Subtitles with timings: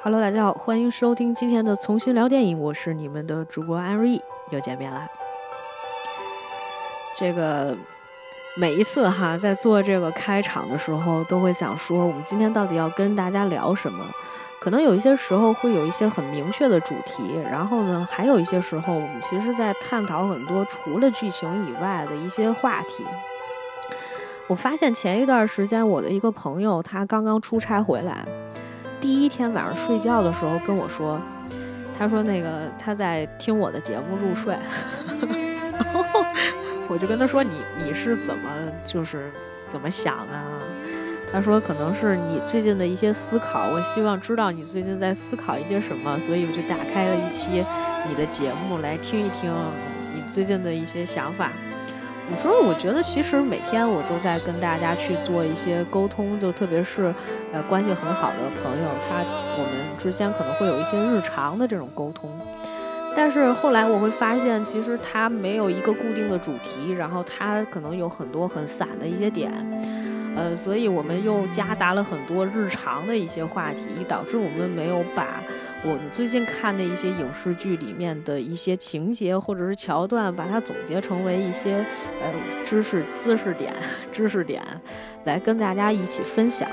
[0.00, 5.08] Hello，大家好，欢迎收听今天的重新聊电影，我是你们的主播安瑞，又见面啦。
[7.16, 7.76] 这个
[8.56, 14.06] 每一次哈，在做这个开场的时候，都会想说，我们今天到底要跟大家聊什么？
[14.60, 23.04] 可能有一些时候会有一些很明确的主题，然后呢，还有一些时候，我们其实在探讨很多除了剧情以外的一些话题。
[24.46, 28.24] 我发现前一段时间，我的一个朋友他刚刚出差回来。
[29.00, 31.20] 第一天晚上睡觉的时候跟我说，
[31.98, 36.24] 他说那个他在听我的节目入睡，然 后
[36.88, 37.52] 我就跟他说你
[37.84, 38.50] 你是怎么
[38.86, 39.30] 就是
[39.68, 40.42] 怎么想的？
[41.30, 47.64] 他说可能是你最近的一些思考，我希望知道你最近在思考一些什么，所以我就打开了一期
[48.08, 49.52] 你的节目来听一听
[50.14, 51.50] 你最近的一些想法。
[52.30, 57.12] 我说，我觉得其实每天我都在跟大家去做一些沟通，就特别是，
[57.52, 59.24] 呃，关系很好的朋友，他
[59.56, 62.30] 我们之间可能会有一些日常的这种沟通。
[63.16, 69.50] 但是后来我会发现，其实他没有一个固定的主题，然后他可能有很多很散的一些点，
[70.36, 75.42] 呃，所以我们又夹杂了很多日常的一些话题，导致我们没有把。
[75.84, 81.76] 我们最近看的一些影视剧里面的一些情节或者是桥段，把它总结成为一些
[82.20, 82.32] 呃
[82.64, 83.72] 知识、知识点、
[84.10, 84.60] 知识点，
[85.24, 86.68] 来跟大家一起分享。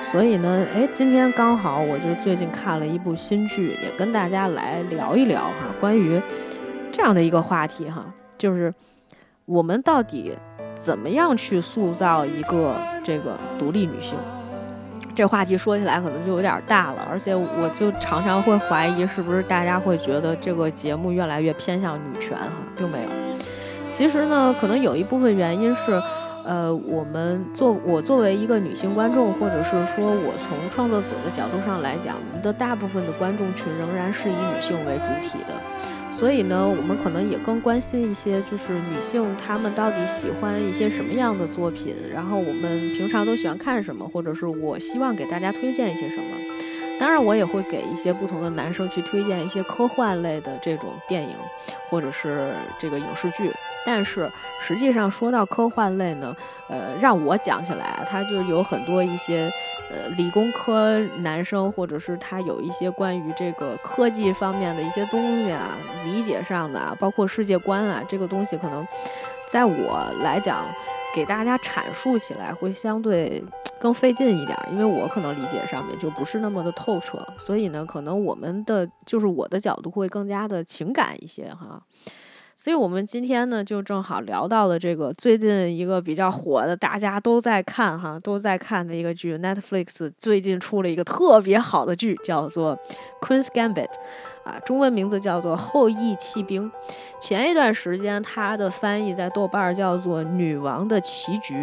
[0.00, 6.20] 所以呢，哎，今天刚好我就最近看了一部新剧，也跟大家来聊一聊哈，关于
[6.90, 8.72] 这样的一个话题哈，就是
[9.44, 10.32] 我们到底
[10.74, 14.18] 怎么样去塑造一个这个独立女性。
[15.16, 23.08] 这话题说起来可能就有点大了，而且我就常常会怀疑，是不是大家会觉得这个节目越来越偏向女权哈，并没有。
[23.88, 25.98] 其实呢，可能有一部分原因是，
[26.44, 35.54] 呃，我们作我作为一个女性观众，或者是说我从创作者的角度上来讲，我们的大部分的观众群仍然是以女性为主体的。
[36.18, 46.24] 所以呢，我们可能也更关心一些，就是女性她们到底喜欢一些什么样的作品，然后我们平常都喜欢看什么，或者是我希望给大家推荐一些什么。
[46.98, 51.36] 当然，我也会给一些不同的男生去推荐一些科幻类的这种电影，
[51.90, 53.52] 或者是这个影视剧。
[53.84, 54.28] 但是
[54.60, 56.34] 实际上说到科幻类呢，
[56.68, 59.48] 呃，让我讲起来，它就有很多一些，
[59.90, 68.84] 呃，理工科男生，或者是他有一些关于这个科技方面的一些东西啊，理解上的，包括世界观啊，这个东西可能，
[69.48, 70.64] 在我来讲，
[71.14, 73.40] 给大家阐述起来会相对
[73.80, 81.82] 更费劲一点，因为我可能理解上面就不是那么的透彻，所以呢，可能我们的就是我的角度会更加的情感一些哈。
[82.58, 89.36] 所以，我们今天呢，就正好聊到了这个最近一个比较火的，大家都在看哈，都在看的一个剧。
[89.36, 92.74] Netflix 最近出了一个特别好的剧，叫做
[93.20, 93.84] 《Queen's Gambit》，
[94.42, 96.70] 啊，中文名字叫做《后羿弃兵》。
[97.20, 101.54] 前一段时间，它的翻译在豆瓣叫做《女王的棋局》。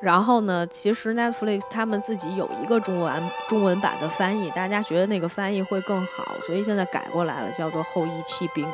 [0.00, 8.64] 然后呢，其实 Netflix 他们自己有一个中文中文版的翻译，大家觉得那个翻译会更好，所以现在改过来了，叫做《后羿弃兵》。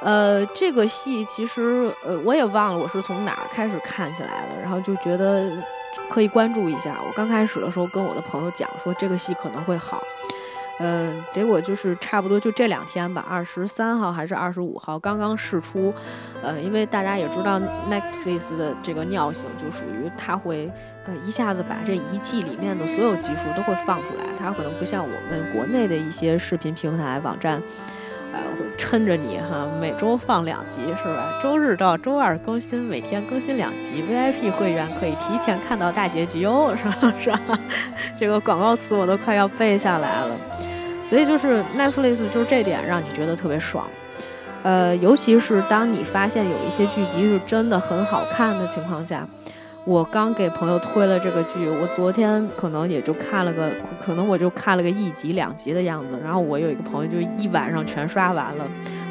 [0.00, 5.50] 呃，这个戏其实呃我也忘了我是从哪儿开始看起来的，然后就觉得
[6.08, 6.96] 可以关注一下。
[7.04, 10.02] 我刚开始的时候跟我的朋友讲说这个戏可能会好，
[10.80, 15.92] 嗯，结果就是差不多就这两天吧，二十三号还是二十五号刚刚试出，
[16.42, 17.58] 呃，因为大家也知道
[17.90, 20.70] Netflix 的这个尿性就属于它会
[21.06, 27.60] 呃一下子把这一季里面的所有集数都会放出来，它可能不像我们国内的一些视频平台网站。
[28.30, 31.40] 呃，会撑着你哈，每周放两集是吧？
[31.42, 34.02] 周日到周二更新，每天更新两集。
[34.02, 37.12] VIP 会员可以提前看到大结局哦，是吧？
[37.18, 37.40] 是吧？
[38.20, 40.36] 这个广告词我都快要背下来了。
[41.08, 43.88] 所以就是 Netflix 就是这点让你觉得特别爽。
[44.62, 49.26] 呃，尤其是当你发现有一些剧集是真的很好看的情况下。
[49.84, 53.70] 我刚给朋友推了这个剧，我昨天可能也就看了个，
[54.04, 56.18] 可能我就看了个一集两集的样子。
[56.22, 58.66] 然后我有一个朋友就一晚上全刷完了。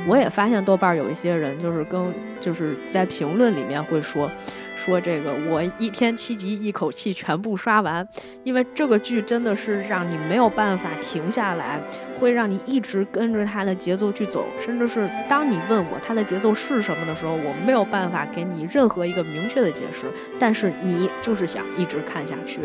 [0.08, 4.30] 我也发现豆瓣有一些人就是跟就是在评论里面会说。
[4.78, 8.08] 说这个，我一天七集一口气全部刷完，
[8.44, 11.80] 因为这个剧真的是让你没有办法停下来，
[12.18, 20.06] 会让你一直跟着它的节奏去走，甚至是当你问我它的节奏是什么的时候，我没有办法给你任何一个明确的解释，
[20.40, 22.62] 但是你就是想一直看下去。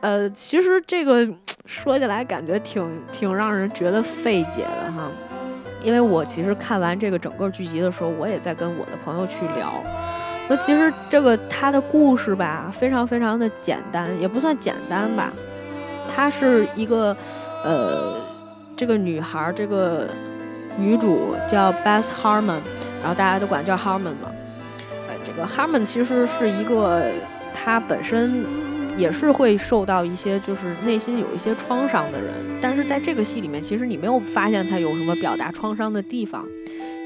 [0.00, 1.26] 呃，其实这个
[1.64, 5.10] 说起来感觉挺挺让人觉得费解的哈，
[5.82, 9.82] 因为我其实看完这个整个剧集的时候，我也在跟我的朋友去聊。
[10.46, 15.30] 说其实这个他的故事吧，非常非常的简单，也不算简单吧。
[16.14, 17.16] 她是一个
[17.64, 18.16] 呃，
[18.76, 20.08] 这个女孩，这个
[20.78, 22.60] 女主叫 Beth Harmon，
[23.00, 24.30] 然后大家都管叫 Harmon 嘛。
[25.08, 27.02] 呃，这个 Harmon 其实是一个
[27.52, 28.44] 她本身。
[28.96, 32.32] 也是会受到一些，就是内心有一些创伤的人，
[32.62, 36.42] 但是在这个戏里面，其实你没有发现他有什么表达创伤的地方，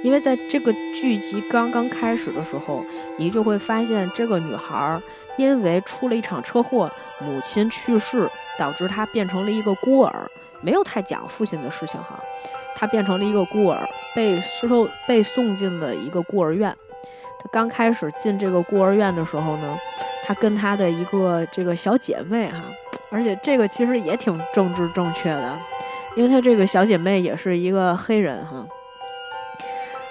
[0.04, 2.84] 因为在这个剧集刚刚开始的时候，
[3.20, 4.99] 你就会发现这个女孩
[5.37, 6.90] 因为出了一场车祸，
[7.20, 8.26] 母亲去世，
[8.58, 10.12] 导致她变成了一个孤儿，
[10.62, 12.19] 没有太讲父亲的事情哈，
[12.75, 13.78] 她变成了一个孤儿，
[14.17, 16.75] 被收被送进了一个孤儿院。
[17.38, 19.78] 她刚开始进这个孤儿院的时候呢。
[20.22, 22.62] 她跟她的一个这个小姐妹哈，
[23.11, 25.58] 而且这个其实也挺政治正确的，
[26.14, 28.64] 因为她这个小姐妹也是一个黑人哈，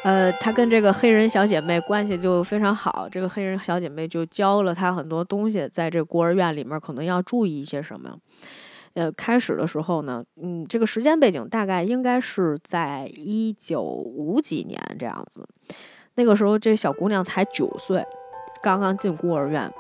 [0.03, 8.17] 呃，他跟这个黑人小姐妹关系就非常好，这个黑人小姐妹就教了他很多东西，在这孤儿院里面可能要注意一些什么。
[8.93, 15.47] 呃，开始的时候呢，嗯，这个时间背景大概应该是在一九五几年这样子，
[16.15, 18.03] 那个时候这小姑娘才九岁，
[18.63, 19.71] 刚刚进孤儿院。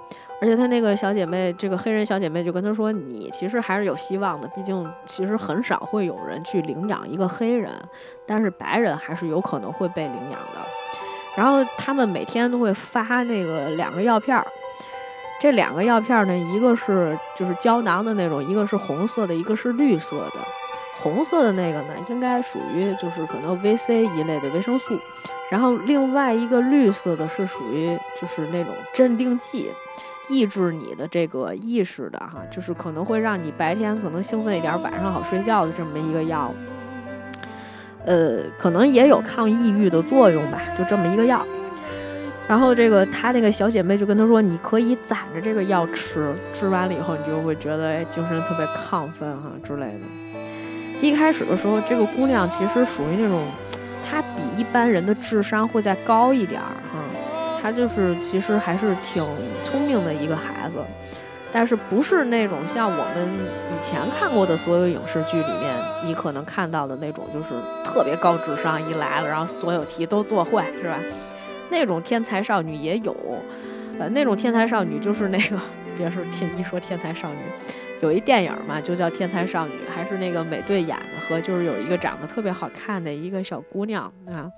[0.41, 7.71] 而且她那个小姐妹，这个黑人小姐妹就跟她说：“你其实还是有希望的，毕竟其实很少会有人去领养一个黑人，
[8.25, 10.59] 但是白人还是有可能会被领养的。”
[11.35, 14.45] 然后他们每天都会发那个两个药片儿，
[15.39, 20.39] 这两个药片儿呢，一个是就是胶囊的那种，一个是红色的，一个是绿色的。
[21.01, 24.97] 红色的那个呢，应该属于就是可能 VC 一类的维生素，
[25.49, 29.69] 然后另外一个绿色的是属于就是那种镇定剂。
[30.29, 36.53] 抑制你的这个意识的哈，就是可能会让你白天可能兴奋一点，晚上好睡觉的这么一个药，
[38.05, 41.45] 呃，可能也有抗抑郁的作用吧，就这么一个药。
[42.47, 49.99] 然后这个他那个小姐妹就跟他说，你可以攒着这个药吃，吃完了以后你就会觉得精神特别亢奋哈之类的。
[50.99, 53.43] 一开始的时候，这个姑娘其实属于那种，
[54.09, 56.99] 她比一般人的智商会再高一点儿哈。
[57.61, 59.23] 她就是其实还是挺
[59.63, 60.79] 聪明的一个孩子，
[61.51, 63.27] 但是不是那种像我们
[63.75, 67.49] 以前看过的所有影视剧里面你可能看到的那种，就是
[67.83, 70.97] 特别高智商一来了，然后所有题都做坏，是吧？
[71.69, 73.15] 那种天才少女也有，
[73.99, 75.57] 呃，那种天才少女就是那个，
[75.97, 77.37] 别说天一说天才少女，
[78.01, 84.49] 有一电影嘛，就叫《天才少女》，还是那个美队演的，和就是有一个长得特别好看的一个小姑娘啊。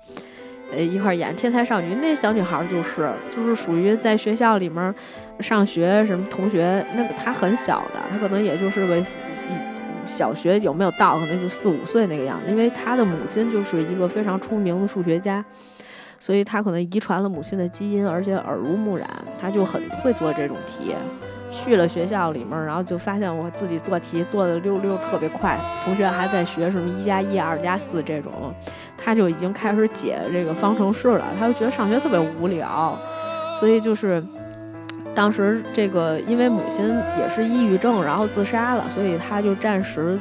[0.72, 4.94] 呃，一块演天才少女，那小女孩就是，就是属于在学校里面
[5.40, 9.02] 上学，什么同学，那个她很小的，她可能也就是个
[10.06, 15.44] 小学有没有到，可能就四五岁那个样子，因为她的母亲就是一个非常出名的数学家，
[16.18, 19.06] 所以她可能遗传了母亲的基因，而且耳濡目染，
[19.38, 20.94] 她就很会做这种题。
[21.54, 28.32] 去了学校里面，然后就发现我自己做题做的溜溜特别快，同学还在学什么一加一、二加四这种。
[29.04, 32.96] 他就已经开始解这个方程式了，他就觉得上学特别无聊，
[33.58, 34.22] 所以就是
[35.14, 36.88] 当时这个因为母亲
[37.18, 40.16] 也是抑郁症，然后自杀了，所以他就暂时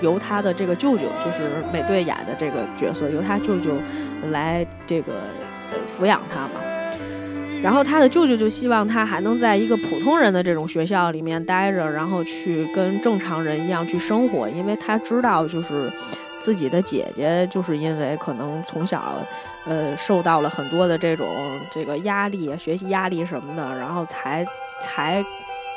[0.00, 3.70] 由他的这个舅舅，就是美队演的这个角色，由他舅舅
[4.30, 5.12] 来这个
[5.86, 6.60] 抚养他嘛。
[7.62, 15.92] 然后他的舅舅就希望他还能在一个普通人的这种学校里面待着，然后去跟正常人一样去生活，因为他知道就是。
[16.42, 19.14] 自己的姐姐就是因为可能从小，
[19.64, 21.26] 呃，受到了很多的这种
[21.70, 24.44] 这个压力、学习压力什么的，然后才
[24.80, 25.24] 才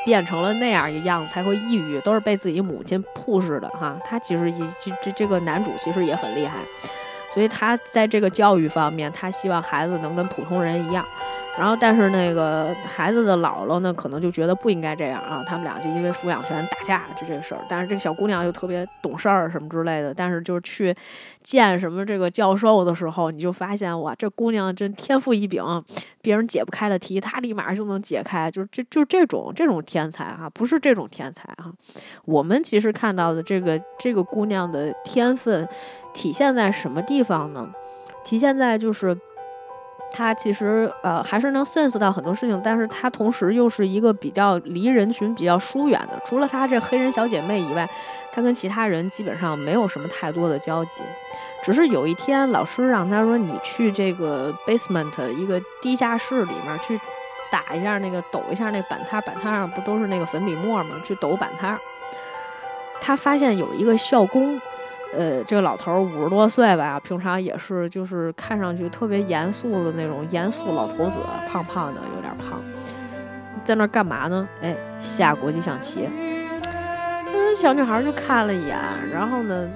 [0.03, 3.95] 变成了那样一样，才会抑郁，都是被自己母亲 push 的哈。
[4.03, 6.57] 他其实也这这这个男主其实也很厉害，
[7.31, 11.05] 所以他在这个教育方面，他希望孩子能跟普通人一样。
[11.57, 15.41] 然后，但是那个孩子的姥姥呢，可能就觉得不应该这样啊。
[15.47, 17.61] 他们俩就因为抚养权打架，就这个事儿。
[17.69, 20.13] 但是这个小姑娘又特别懂事儿什么之类的。
[20.13, 20.93] 但是就是去
[21.41, 25.63] 见什么这个教授的时候，你就发现哇，这姑娘真天赋异禀，
[26.21, 28.51] 别人解不开的题，她立马就能解开。
[28.51, 31.71] 就是这就这种这种天才哈，不是这种天才哈。
[32.25, 35.65] 我们其实看到的这个这个姑娘的天分
[36.13, 37.69] 体现在什么地方呢？
[38.25, 39.17] 体现在就是。
[40.15, 46.17] 他其实呃还是能 sense 到很多事情，但是他同时又是一个比较离人群比较疏远的。
[46.25, 47.87] 除了他这黑人小姐妹以外，
[48.31, 51.01] 他跟其他人基本上没有什么太多的交集。
[51.61, 56.97] 只是有一天，老师让他说：“你去这个 basement 一个地下室里面去
[57.51, 60.95] 打一下那个抖一下那板擦，板擦上不都是那个粉笔沫吗？
[61.03, 61.77] 去抖板擦。”
[63.01, 64.61] 他发现有一个校工。
[65.17, 71.17] 呃，这个老头五十多岁吧，平常也是就是看上去特别严肃的那种严肃老头子，
[71.49, 72.59] 胖胖的，有点胖，
[73.63, 74.47] 在那儿干嘛呢？
[74.61, 76.09] 哎，下国际象棋。
[77.27, 78.77] 那小女孩就看了一眼，
[79.11, 79.67] 然后呢，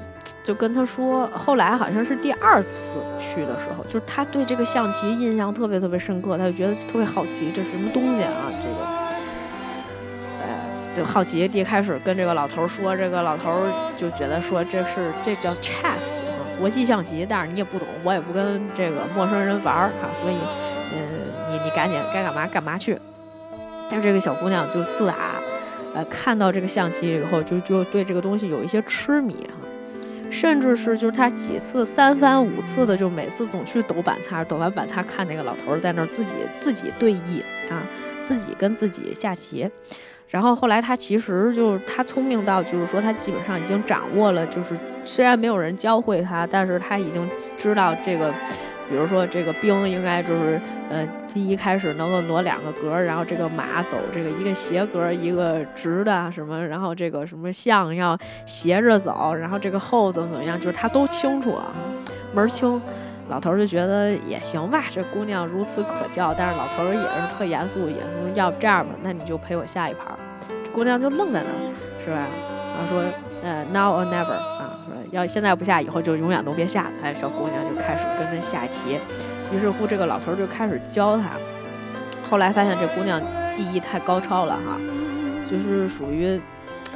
[0.44, 8.50] 就跟他说，后来好像是第二次去的时候，就是他对这个象棋印象特别特别深刻，他就觉得特别好奇，这是什么东西啊？
[8.50, 8.99] 这个，
[11.00, 11.48] 就好奇。
[11.48, 13.64] 第一开始跟这个老头说，这个老头
[13.96, 16.20] 就觉得说这是这叫 chess，
[16.60, 20.36] 国际象棋，但是你也不懂，我也不跟这个陌生人玩儿啊，所以，
[20.94, 21.00] 嗯，
[21.52, 23.00] 你你赶紧该干嘛干嘛去。
[23.90, 25.36] 但是这个小姑娘就自打。
[25.96, 29.66] 呃，看到这个象棋以后，就就对这个东西有一些痴迷哈，
[30.30, 37.42] 甚至是就是她几次三番五次的，就每次总去抖板擦，抖完板擦看那个老头在那儿自己自己对弈
[37.72, 37.82] 啊，
[38.22, 39.68] 自己跟自己下棋。
[40.30, 48.34] 然后后来他其实就是他聪明到，就是说他基本上已经掌握了，就是虽然没有人教会他，但是他已经知道这个。
[48.92, 50.60] 比如说，这个兵应该就是，
[50.90, 58.18] 呃，第一开始能够挪两个格，然后这个马走这个一个斜格，一个直的什么，然后这个什么象要
[58.48, 61.68] 斜着走，然后这个后怎么怎么样，就是他都清楚啊，
[62.34, 62.82] 门儿清。
[63.30, 70.19] 老头就觉得也行吧，这姑娘如此可教，但是老头也是特严肃，也说要不这样吧，那你就陪我下一盘。
[70.80, 71.60] 姑娘就愣在那儿，
[72.06, 72.26] 是吧？
[72.74, 73.04] 然后说，
[73.44, 74.80] 呃，now or never 啊。
[74.88, 76.92] 说要现在不下，以后就永远都别下了。
[77.04, 78.98] 哎，小姑娘就开始跟他下棋，
[79.54, 81.32] 于是乎这个老头就开始教她。
[82.24, 84.80] 后来发现这姑娘技艺太高超了哈，
[85.46, 86.40] 就是属于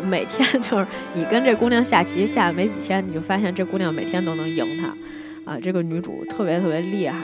[0.01, 5.59] 每天 就是你跟这姑娘下棋下没几天，你就发现这姑娘每天都能赢她啊。
[5.61, 7.19] 这个女主特别特别厉害，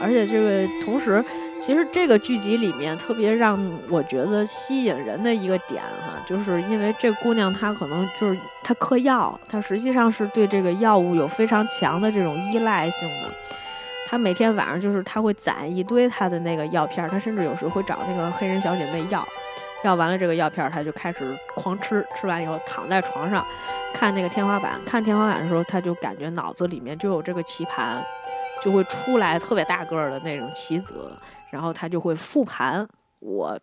[0.00, 1.22] 而且这个同时。
[1.62, 3.56] 其实这个剧集里面特别让
[3.88, 13.28] 我觉得吸引人的一个点哈，就是因为这姑娘她可能就是她嗑药，她实际上是对这个药物有非常强的这种依赖性的。
[14.08, 19.24] 她每天晚上就是她会攒一堆她的那个药片，她甚至有时候会找那个黑人小姐妹要，
[19.84, 23.46] 要完了这个药片，她就开始狂吃，吃完以后躺在床上
[23.94, 28.04] 看那个天花板，看天花板的时候，她就感觉脑子里面就有这个棋盘，
[28.62, 31.10] 就会出来特别大个儿的那种棋子。
[31.50, 32.88] 然后他就会复盘，
[33.18, 33.58] 我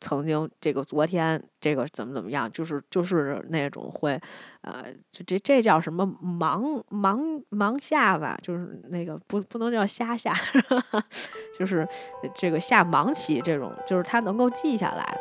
[0.00, 4.18] 曾经这个昨天这个怎么怎么样，就是就是那种会，
[4.62, 10.32] 呃，就这这叫什么盲盲盲下吧，就是那个不不能叫瞎下，
[11.52, 11.86] 就是
[12.34, 15.14] 这个下盲棋这种，就是他能够记下来。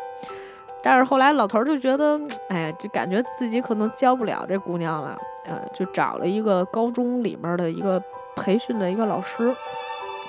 [0.81, 8.01] 但是后来老头就觉得，哎，就感觉自己可能教不了这姑娘了，呃，就找了一个高中里面的一个
[8.35, 9.55] 培训的一个老师，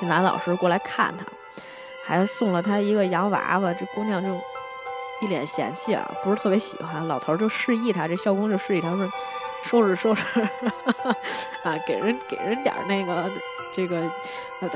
[0.02, 1.24] 男老师过来看他。
[2.02, 4.28] 还送了她一个洋娃娃，这姑娘就
[5.22, 7.06] 一脸嫌弃啊，不是特别喜欢。
[7.06, 9.08] 老头就示意她，这校工就示意她说
[9.62, 10.40] ：“收拾收拾，
[11.62, 13.30] 啊，给人给人点那个
[13.72, 14.02] 这个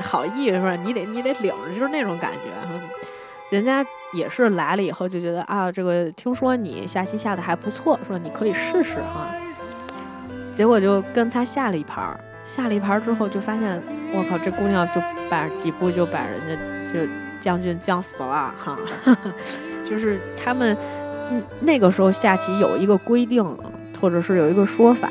[0.01, 0.77] 好意是吧？
[0.77, 2.39] 你得你得领着，就是那种感觉。
[3.49, 9.27] 人家也是来了以后就觉得啊，这个听说你下棋下的还不错，说你可以试试哈。
[10.53, 13.81] 结果就跟他下了一盘，下了一盘之后就发现，
[14.13, 16.55] 我靠，这姑娘就把几步就把人家
[16.93, 17.05] 就。
[17.41, 18.75] 将军将死了哈，
[19.87, 20.75] 就是他们
[21.59, 23.45] 那个时候下棋有一个规定，
[24.01, 25.09] 或者是有一个说法，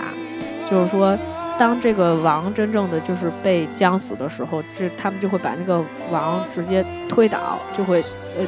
[0.69, 1.17] 就是说，
[1.57, 8.03] 当这个王真正的就是被将死的时候，这他们就会把那个王直接推倒，就会
[8.37, 8.45] 呃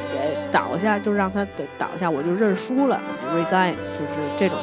[0.51, 2.99] 倒下，就让他倒下，我就认输了
[3.33, 4.57] ，resign，就是这种，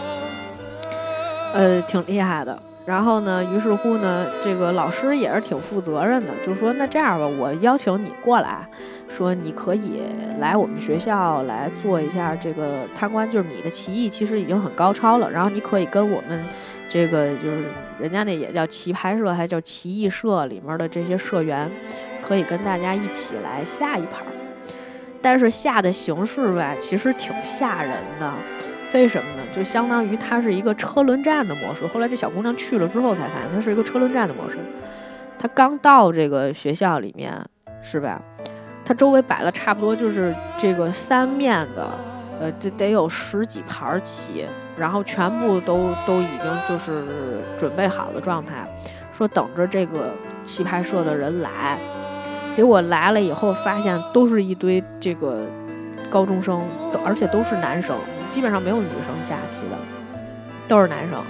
[1.54, 2.61] 呃，挺厉害的。
[2.85, 8.69] 然后呢，于是乎呢，这个老师也是挺负责任的，就说那这样吧，我邀请你过来，
[9.09, 10.03] 说你可以
[10.38, 16.45] 来我们学校来做一下这个参观，就是你的棋艺其实已经很高超了，然后你可以跟我们
[16.91, 17.64] 这个就是
[17.99, 21.71] 人家那也叫棋牌社，还叫棋艺社里面的这些社员，
[22.21, 24.21] 可以跟大家一起来下一盘，
[25.23, 28.31] 但是下的形式吧，其实挺吓人的。
[28.95, 29.43] 为什么呢？
[29.53, 31.85] 就相当于它是一个车轮战的模式。
[31.85, 34.57] 后来这小姑娘去了之后才发现，它是一个车轮战的模式。
[35.37, 37.45] 她刚到这个学校里面，
[37.83, 38.23] 是吧？
[38.85, 41.91] 她周围摆了差不多就是这个三面的，
[42.41, 44.47] 呃，这得有十几盘棋，
[44.77, 47.03] 然后全部都都已经就是
[47.59, 48.65] 准备好的状态，
[49.13, 50.13] 说等着这个
[50.45, 51.77] 棋牌社的人来。
[52.53, 55.41] 结果来了以后，发现都是一堆这个
[56.09, 56.63] 高中生，
[57.05, 57.99] 而且都是男生。
[58.35, 59.79] 基本上没有女生下棋的，
[60.67, 61.23] 都是男生。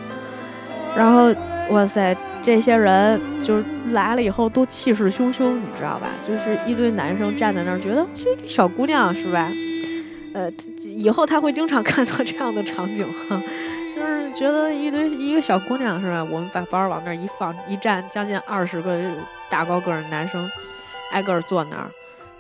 [0.96, 1.30] 然后，
[1.68, 6.06] 哇塞，这些人就是来了以后都气势汹汹，你知道吧？
[6.26, 9.52] 就是一堆男生站在那儿，觉得这小姑娘是吧？
[10.32, 10.50] 呃，
[10.82, 13.38] 以后他会经常看到这样的场景哈，
[13.94, 16.24] 就是觉得一堆一个小姑娘是吧？
[16.24, 18.98] 我们把包往那儿一放，一站，将近二十个
[19.50, 20.50] 大高个儿男生
[21.12, 21.84] 挨个儿坐那儿，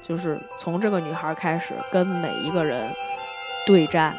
[0.02, 2.88] 就是从这个女孩开始跟每一个人
[3.66, 4.16] 对战。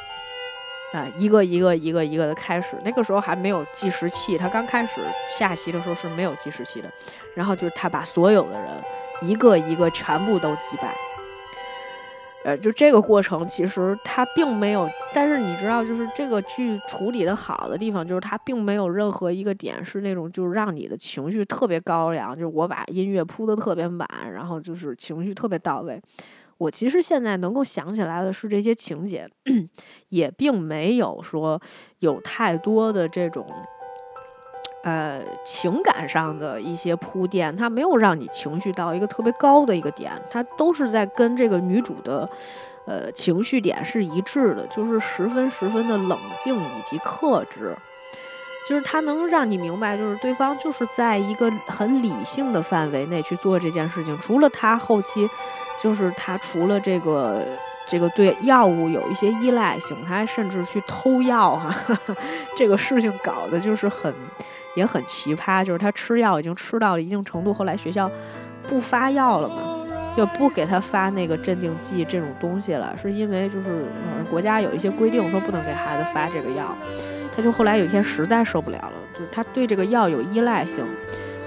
[0.96, 2.78] 啊，一个一个一个一个的开始。
[2.84, 6.90] 那个时候还没有计时器，他刚开始下棋的时候是没有计时器的。
[7.36, 8.70] 然后就是他把所有的人
[9.24, 10.94] 一个一个全部都击败。
[12.46, 26.00] 呃，就这个过程，其实他并没有，但是你知道，就是这个剧处理的好的地方，就是他并没有任何一个点是那种就是让你的情绪特别高扬，就是我把音乐铺的特别满，然后就是情绪特别到位。
[26.58, 29.30] 我其实现在能够想起来的是这些情节，
[30.10, 31.62] 也并没有说
[32.00, 33.46] 有太多的这种。
[34.84, 42.30] 呃，情感上的一些铺垫，它没有让你情绪到一个特别高的一个点，它都是在跟这个女主的，
[42.86, 47.76] 呃，情绪点是一致的，就是十分十分的冷静以及克制，
[48.70, 55.28] 就是它能让你明白，就是对方就是在一个很理性的范围内去做这件事情，除了他后期，
[55.86, 57.44] 就是他除了这个
[57.88, 61.74] 这个对药物有一些依赖性，他还甚至去偷药哈，
[62.58, 64.12] 这个事情搞的就是很。
[64.76, 68.12] 也很奇葩，就是他吃药已经吃到了一定程度，后来学校
[68.68, 69.56] 不发药了嘛，
[70.18, 73.86] 就不给他发那个镇定剂这种东西了，是因为就是
[74.30, 76.76] 国家有一些规定说不能给孩子发这个药。
[77.34, 80.86] 他就后来有一天实在受不了了，就是他对这个药有依赖性，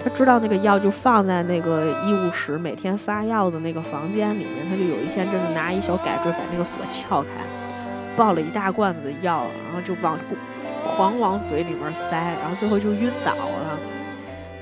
[0.09, 7.29] 知道那个药就放在那个医务室每天发药的那个房间里面，他就有一天真的拿一小改锥把那个锁撬开，
[8.17, 10.19] 抱了一大罐子药，然后就往。
[10.97, 13.79] 狂往嘴里面塞，然后最后就晕倒了。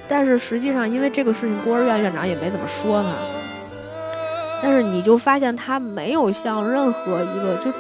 [0.09, 3.09] 但是实际上，因为这个事情，孤儿院院长也没怎么说他。
[4.61, 7.73] 但是你就发现他没有像任何一个，就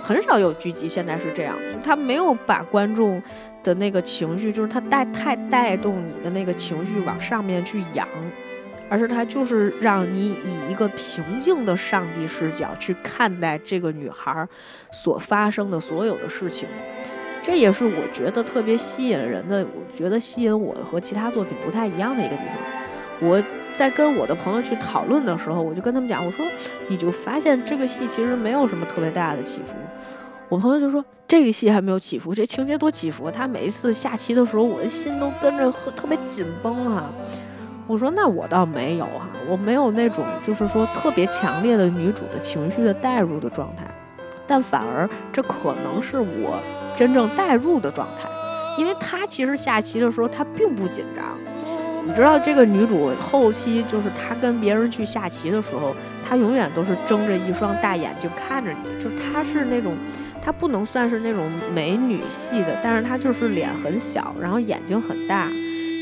[0.00, 3.22] 很少有剧集现在是这样，他没有把观众
[3.62, 8.06] 的那个情绪，就是他带太带动你的那个情绪往上面去扬，
[8.88, 14.46] 而是他就是让你以一个平静的上帝视角去看待这个女孩
[14.90, 16.68] 所发生的所有的事情。
[17.42, 23.28] 这也是我觉得特别吸引人的，我觉得吸引我和其他作品不太一样的一个地方。
[23.28, 23.42] 我
[23.76, 26.44] 在跟我的朋友去讨论的时候，我就跟他们讲，我说
[26.88, 29.72] 你就发现这个戏其实没有什么特别大的起伏。
[30.50, 33.30] 我朋友就说这个戏还没有起伏，这情节多起伏。
[33.30, 37.04] 他每一次下棋的时候，我的心都跟着特别紧绷哈。
[37.86, 43.84] 我说那我倒没有哈，我没有那种就是说特别强烈的女主的情绪的带入的状态，
[44.44, 46.60] 但反而这可能是我。
[46.96, 48.28] 真正代入的状态，
[48.76, 51.24] 因为他其实下棋的时候他并不紧张。
[52.04, 55.94] 你知道这个女主后期就是她跟别人去下棋的时候，
[56.28, 59.94] 她永远都是睁着一双大眼睛看着你，就她是那种，
[60.42, 65.48] 她不能算是那种美女系的，但是她就是脸很小，然后眼睛很大，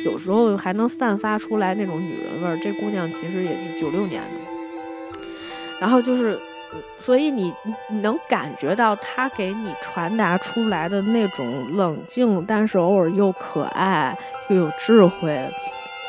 [0.04, 2.58] 有时候还能散发出来那种女人味儿。
[2.62, 5.20] 这姑娘其实也是九六年的，
[5.80, 6.38] 然后就是。
[6.98, 7.50] 所以你
[7.88, 14.14] 你能感觉到她给你传达出来的那种冷静，但是偶尔又可爱
[14.50, 15.48] 又有智慧，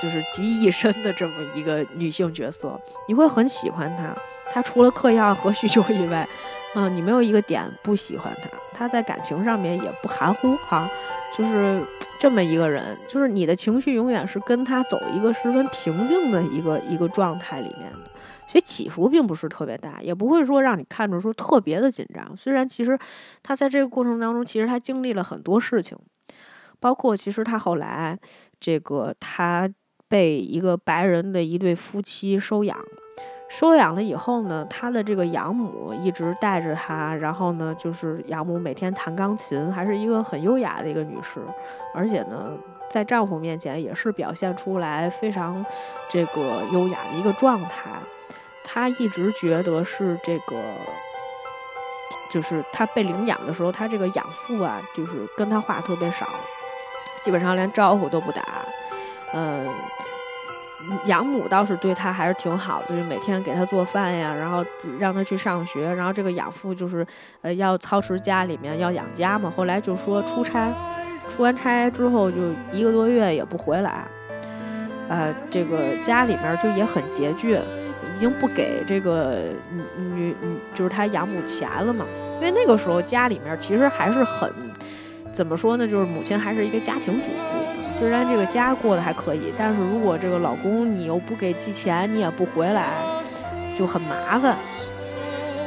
[0.01, 4.13] 就是集一身的这么一个女性角色，你会很喜欢她。
[4.51, 6.27] 她除了嗑药和酗酒以外，
[6.75, 10.88] 嗯，你没有一个点不喜欢他，他在感情上面也不含糊哈，
[11.38, 11.82] 就是
[12.19, 18.12] 这么一个人，就是你的情绪永远是跟他走一个十分平静的一个一个状态里面的。
[18.47, 22.36] 所以起伏并不是特别大，也不会说让你看着说特别的紧张。
[22.36, 22.97] 虽然其实
[23.43, 25.95] 他在这个过程当中，其实他经历了很多事情，
[26.79, 28.17] 包括其实他后来
[28.60, 29.69] 这个他
[30.08, 32.75] 被一个白人的一对夫妻收养，
[33.49, 41.41] 收养了以后呢，他的这个养母一直带着他，然后呢，就是养母每天弹钢琴，还是一个很优雅的一个女士，
[41.93, 42.51] 而且呢，
[42.89, 45.65] 在丈夫面前也是表现出来非常
[46.07, 47.89] 这个优雅的一个状态。
[48.63, 50.62] 她一直觉得是这个，
[52.31, 56.27] 就是她被领养的时候，她这个养父啊，就是跟她话特别少，
[57.23, 58.43] 基本上连招呼都不打。
[59.33, 59.67] 嗯，
[61.06, 64.65] 养母倒是对他还是挺好的，就每天给他做饭呀，然后
[64.99, 65.93] 让他去上学。
[65.93, 67.06] 然后这个养父就是
[67.41, 69.52] 呃要操持家里面要养家嘛。
[69.56, 70.71] 后来就说出差，
[71.17, 72.38] 出完差之后就
[72.71, 74.04] 一个多月也不回来，
[75.08, 77.60] 呃，这个家里面就也很拮据。
[78.15, 79.39] 已经不给这个
[79.71, 79.84] 女
[80.15, 82.06] 女女，就是他养母钱了嘛？
[82.39, 84.49] 因为那个时候家里面其实还是很，
[85.34, 85.86] 怎么说呢？
[85.86, 87.60] 就是母亲还是一个家庭主妇，
[87.99, 92.93] 虽然这个家过得还可以，但是如果这个老公你又不给寄钱，你也不回来，
[93.77, 94.55] 就很麻烦。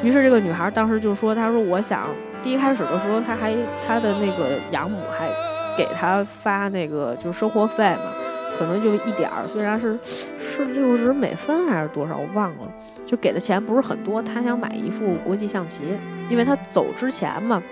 [0.02, 2.08] 于是这个女孩当时就说：“她说我想，
[2.42, 3.54] 第一开始的时候，她还
[3.86, 5.28] 她的那个养母还
[5.76, 8.12] 给她发那个就是生活费嘛。”
[8.58, 9.98] 可能就一点儿，虽然是
[10.38, 12.72] 是六十美分还是多少，我忘了，
[13.04, 14.22] 就给的钱不是很多。
[14.22, 15.84] 她想买一副国际象棋，
[16.28, 17.62] 因为她走之前嘛，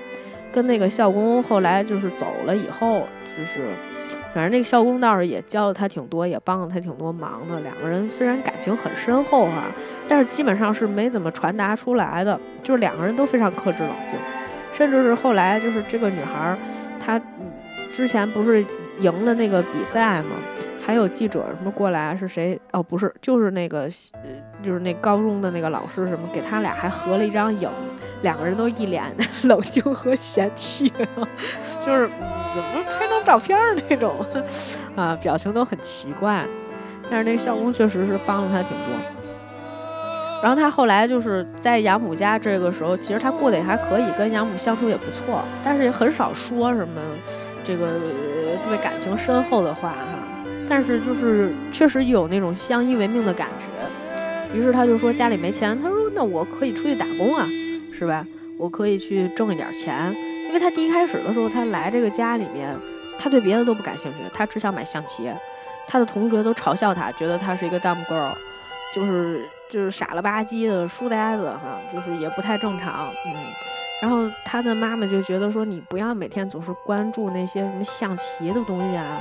[0.53, 3.61] 跟那个校工后来就是走了以后，就是
[4.33, 7.61] 反正那个校工倒是也教了他挺多，也帮了他挺多忙的。
[7.61, 9.65] 两个人虽然感情很深厚哈，
[10.07, 14.19] 但是基本上是没怎么传达出来的，就是两个人都非常克制冷静，
[14.73, 16.57] 甚至是后来就是这个女孩
[17.05, 17.21] 她
[17.93, 18.65] 之前不是
[19.01, 20.37] 赢了那个比赛吗？
[20.83, 22.59] 还有记者什么过来是谁？
[22.73, 23.89] 哦，不是，就是那个，
[24.63, 27.69] 就是那高中的那个老师什么，给他俩还合了一张影，
[28.23, 29.05] 两个人都一脸
[29.45, 30.89] 冷静和嫌弃，
[31.79, 32.09] 就是
[32.53, 34.15] 怎么拍照片那种
[34.97, 36.45] 啊，表情都很奇怪。
[37.11, 38.95] 但是那个校工确实是帮了他挺多。
[40.43, 47.01] 然后他后来就是在养母家这个时候，其实他过得也还可以，跟养母相处也不错，但是也很少说什么
[47.63, 47.87] 这个
[48.63, 49.97] 特别感情深厚的话哈。
[50.69, 57.45] 但是就是确实有那种相依为命的感觉，于是他就说家里没钱，他说那我可以出去打工啊，
[57.93, 58.25] 是吧？
[58.57, 60.15] 我可以去挣一点钱，
[60.47, 62.75] 因为他第一开始的时候他来这个家里面，
[63.21, 65.31] 他对别的都不感兴趣，他只想买象棋，
[65.87, 68.33] 他的同学都嘲笑他，觉得他是一个 dumb girl，
[68.95, 73.35] 就是就是傻了吧唧的书呆子哈，就是也不太正常，嗯。
[74.01, 79.21] 然后他的妈妈就觉得说你不要每天总是关注那些什么象棋的东西啊。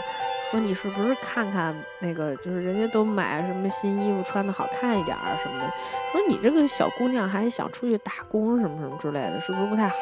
[0.49, 5.69] 说你是不是看看那个，就是人家都买什么新衣服，穿的好看一点啊什么的。
[6.11, 9.95] 说你这个小姑娘还想出去打工什么什么之类的，是不是不太好？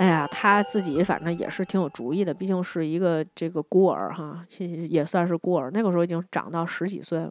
[0.00, 4.42] 哎呀，她自己反正也是挺有主意的，毕竟是一个这个孤儿哈，
[4.88, 5.70] 也算是孤儿。
[5.74, 7.30] 那个时候已经长到十几岁了。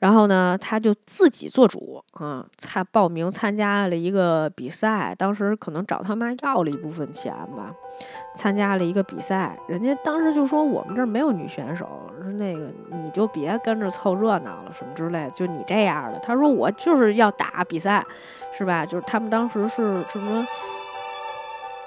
[0.00, 5.14] 然后呢，他就自己做主啊，参报名参加了一个比赛。
[5.16, 7.72] 当时可能找他妈要了一部分钱吧，
[8.34, 9.56] 参加了一个比赛。
[9.68, 11.88] 人家当时就说我们这儿没有女选手，
[12.20, 15.30] 说那个你就别跟着凑热闹了什么之类。
[15.32, 18.04] 就你这样的，他说我就是要打比赛，
[18.52, 18.84] 是吧？
[18.84, 20.46] 就是他们当时是什么，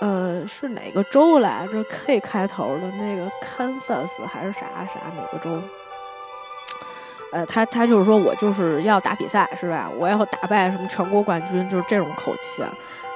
[0.01, 5.61] 呃，是哪个州来着？K 开头的那个 Kansas 还是啥啥哪个州？
[7.31, 9.87] 呃，他他就是说我就是要打比赛，是吧？
[9.97, 12.63] 我要打败什么全国冠军，就是这种口气。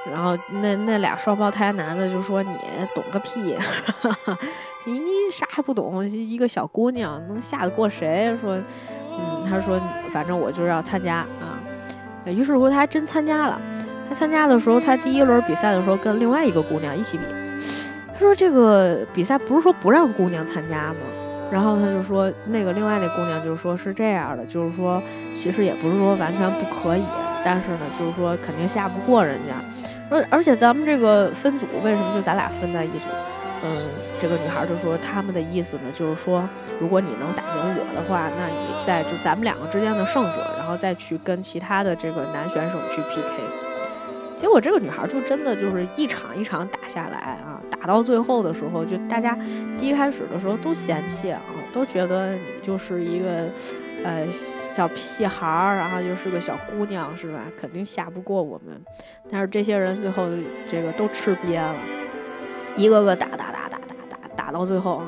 [0.08, 2.56] 然后那那俩双胞胎男的就说你
[2.94, 3.58] 懂个屁，
[4.86, 8.38] 你你啥也不懂，一个小姑娘能吓得过谁？
[8.40, 8.56] 说，
[9.10, 9.80] 嗯，他说
[10.12, 11.58] 反正我就是要参加啊。
[12.26, 13.60] 于是乎他还真参加了。
[14.08, 17.24] 他参加的时候，他第一轮比赛的时候跟另外一个姑娘一起比。
[18.12, 20.96] 他说这个比赛不是说不让姑娘参加吗？
[21.50, 25.02] 然后他就说，那个另外那姑娘就说是这样的，就是说
[25.34, 27.04] 其实也不是说完全不可以，
[27.44, 29.54] 但是呢，就是说肯定下不过人家。
[30.08, 33.06] 而而且咱们这个分组为什么就咱俩分在一组？
[33.62, 33.70] 嗯，
[34.20, 36.48] 这个女孩就说他们的意思呢，就是说
[36.80, 43.65] 如果你能打赢我的话，那你在就咱们两个之间的胜者，然后再去跟其他的这个男选手去 PK。
[44.36, 49.36] 结果这个女孩就真的就是一场一场打下来啊，打到最后的时候，就大家
[49.78, 51.40] 第一开始的时候都嫌弃啊，
[51.72, 53.48] 都觉得你就是一个
[54.04, 57.40] 呃小屁孩儿，然后又是个小姑娘，是吧？
[57.58, 58.78] 肯定下不过我们。
[59.30, 60.28] 但是这些人最后
[60.68, 61.74] 这个都吃瘪了，
[62.76, 63.78] 一个个打打打打打
[64.10, 65.06] 打打到最后啊，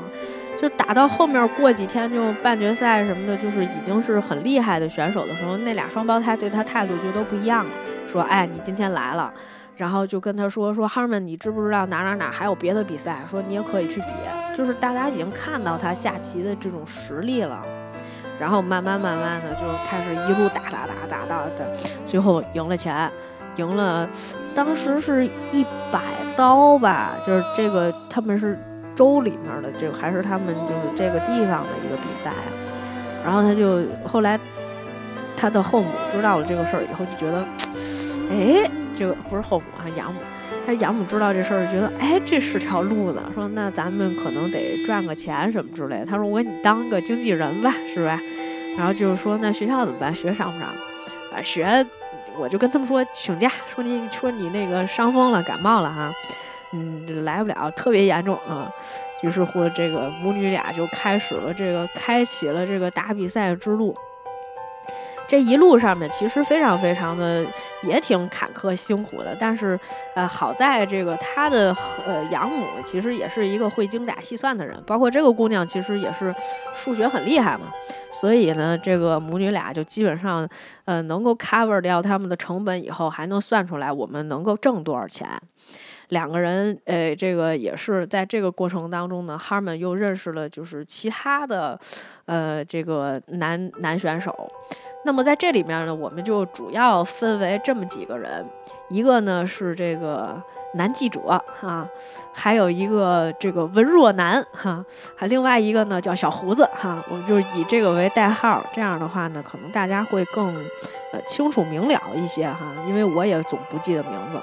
[0.59, 7.71] 就打到后面过几天就半决赛什么的，就是已经是很厉害的选手的时候，那俩双胞胎对他态度就都不一样了。
[8.05, 9.31] 说，哎，你今天来了，
[9.77, 13.15] 然后就跟他说，说哈曼，你知不知道哪哪哪还有别的比赛？
[13.29, 14.07] 说你也可以去比，
[14.53, 17.63] 就是大家已经看到他下棋的这种实力了，
[18.37, 23.09] 然后慢慢慢慢的就开始一路打打打打打的，最后赢了钱，
[23.55, 24.09] 赢了，
[24.53, 26.01] 当时是一百
[26.35, 28.59] 刀吧，就是这个他们是
[28.99, 32.51] 州里面的，这个还是他们就是这个地方的一个比赛啊，
[33.23, 34.37] 然后他就后来
[35.37, 37.45] 他的后母知道了这个事儿以后就觉得。
[38.31, 40.19] 哎，这个不是后母啊，养母。
[40.67, 43.19] 他养母知道这事儿，觉得哎，这是条路子。
[43.33, 46.05] 说那咱们可能得赚个钱什么之类的。
[46.05, 48.19] 他说我给你当个经纪人吧，是吧？
[48.77, 50.13] 然后就是说那学校怎么办？
[50.13, 50.67] 学上不上？
[50.67, 51.83] 啊，学
[52.37, 56.11] 我就跟他们说请假，说你说你那个伤风了，感冒了哈，
[56.71, 58.71] 嗯，来不了，特别严重啊。
[59.21, 63.95] 于是乎，这个母女俩就开始了这个，开启了这个打比赛之路。
[65.27, 67.45] 这一路上面其实非常非常的
[67.83, 69.79] 也挺坎坷辛苦的，但是，
[70.15, 71.75] 呃，好在这个他的
[72.07, 76.33] 呃养母其实也是一个会精打细算的人，包括这个姑娘其实也是
[76.73, 77.65] 数学很厉害嘛，
[78.11, 80.49] 所以呢，这个母女俩就基本上
[80.85, 85.29] 呃能够 cover 掉他们的成本以后，还能算出来我们能够挣多少钱。
[86.09, 91.79] 两个人，呃，这个也是在这个过程当中呢，Harmon 又认识了就是其他的，
[92.25, 94.35] 呃，这个男男选手。
[95.05, 98.45] 那么在这里面呢，我们就主要分为这么几个人，
[98.89, 100.35] 一个呢是这个
[100.73, 101.87] 男记者哈，
[102.33, 104.83] 还有一个这个文若男哈，
[105.15, 110.53] 还另外一个呢叫小胡子哈，我们就以这个为代号，这样的话呢，可能大家会更
[111.13, 114.41] 呃清楚明了一些哈，因为我也总不记得名字。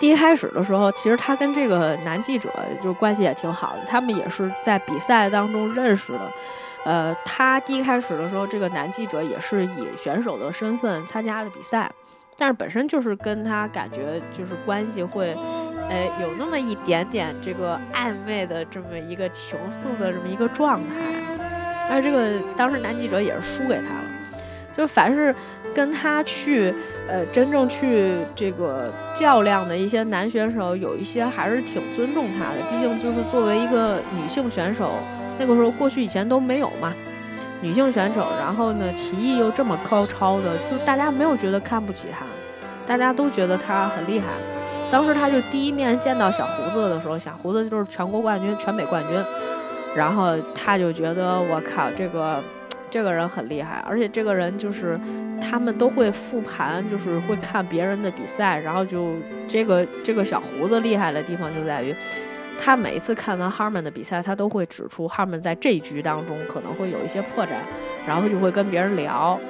[0.00, 2.50] 第一开始的时候，其实他跟这个男记者
[2.82, 6.20] 就关系也挺好的，他们也是在比赛当中认识的。
[6.86, 11.92] 呃，他第一开始的时候，这个男记者也是以选手的身份参加的比赛，
[12.38, 15.36] 但是本身就是跟他感觉就是关系会，
[15.90, 20.96] 哎，有那么一点点这个暧昧的这么一个情愫的这么一个状态。
[21.90, 24.04] 而这个当时男记者也是输给他了，
[24.72, 25.34] 就是凡是
[25.74, 26.74] 跟他去，
[27.08, 34.94] 呃，真正去这个较量的一些男选手，有一些还是挺尊重他的，毕竟就是作为一个女性选手。
[35.38, 36.92] 那个时候，过去以前都没有嘛，
[37.62, 42.26] 女性选手，然后呢，棋艺又这么高超的，就大家没有觉得看不起他，
[42.86, 44.26] 大家都觉得他很厉害。
[44.90, 49.24] 当时他就第一面见到小胡子的时候，小胡子就是全国冠军、全美冠军，
[49.94, 52.42] 然后他就觉得我靠，这个
[52.90, 54.98] 这个人很厉害，而且这个人就是
[55.40, 59.14] 他们都会复盘，就是会看别人的比赛，然后就
[59.46, 61.94] 这个这个小胡子厉害的地方就在于。
[62.62, 67.52] 他每一次看完 Harmon 的比赛，他都会指出 Harmon 在这局当中可能会有一些破绽，
[68.06, 69.40] 然后就会跟别人聊。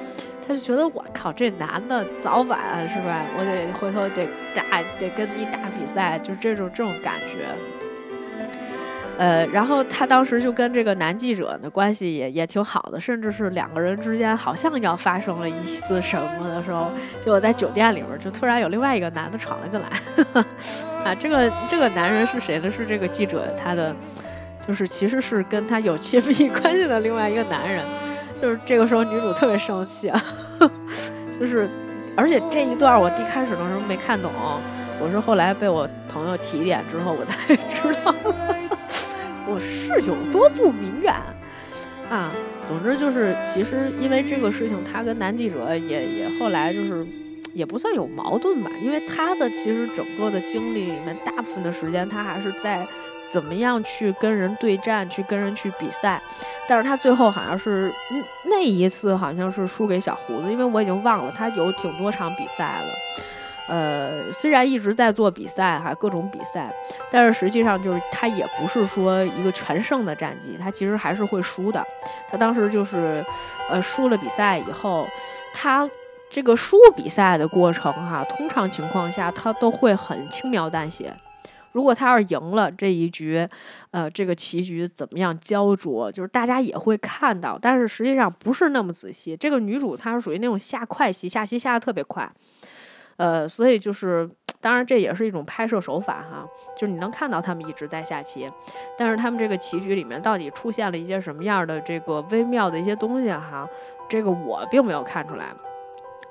[0.47, 3.21] 他就觉得我靠，这男的早晚是吧？
[3.37, 4.25] 我得回头得
[4.55, 7.49] 打，得跟你打比赛，就这种这种感觉。
[9.21, 20.41] 呃，然后他当时就跟这个男记者的关系也也挺好的，甚至是两个人之间好像要发生了一次什么的时候，结果在酒店里面就突然有另外一个男的闯了进来。
[21.05, 22.71] 啊，这个这个男人是谁呢？
[22.71, 23.95] 是这个记者他的，
[24.65, 27.85] 就是其实是跟他有亲密 关系的另外一个男人。
[28.41, 30.19] 就是这个时候女主特别生气啊，
[31.39, 31.69] 就是
[32.17, 34.31] 而且这一段我一开始的时候没看懂，
[34.99, 38.15] 我是后来被我朋友提点之后我才知道。
[39.51, 41.23] 我是有多不敏感
[42.09, 42.31] 啊！
[42.63, 47.05] 总之就是，其实因为这个事情，他跟男记者也也后来就是
[47.53, 52.87] 也不算有矛盾吧，因为他的其实整个的经历里面，大部分的时间他还是在
[53.29, 56.21] 怎么样去跟人对战，去跟人去比赛。
[56.69, 57.91] 但是他最后好像是
[58.45, 62.87] 那一次好像是输给小胡子，因为我已经忘了他有挺多场比赛了。
[63.71, 66.69] 呃，虽然一直在做比赛哈，各种比赛，
[67.09, 71.81] 但是实际上就是他也不是说一个全胜的战绩，他其实还是会输的。
[72.29, 73.23] 他当时就是，
[73.69, 75.07] 呃，输了比赛以后，
[75.55, 75.89] 他
[76.29, 81.13] 这个输比赛的过程哈，通常情况下他都会很轻描淡写。
[81.71, 83.47] 如果他要是赢了这一局，
[83.91, 89.37] 呃，这个棋局怎么样焦灼，就是大家也会看到，但是实际上不是那么仔细。
[89.37, 92.29] 这个女主她是属于那种下快棋，下棋下的特别快。
[93.21, 94.27] 呃，所以就是，
[94.59, 96.43] 当然这也是一种拍摄手法哈，
[96.75, 98.49] 就是你能看到他们一直在下棋，
[98.97, 103.69] 但是他们这个棋局里面到底出现了一些什么样的这个微妙的一些东西哈，
[104.09, 105.53] 这个我并没有看出来。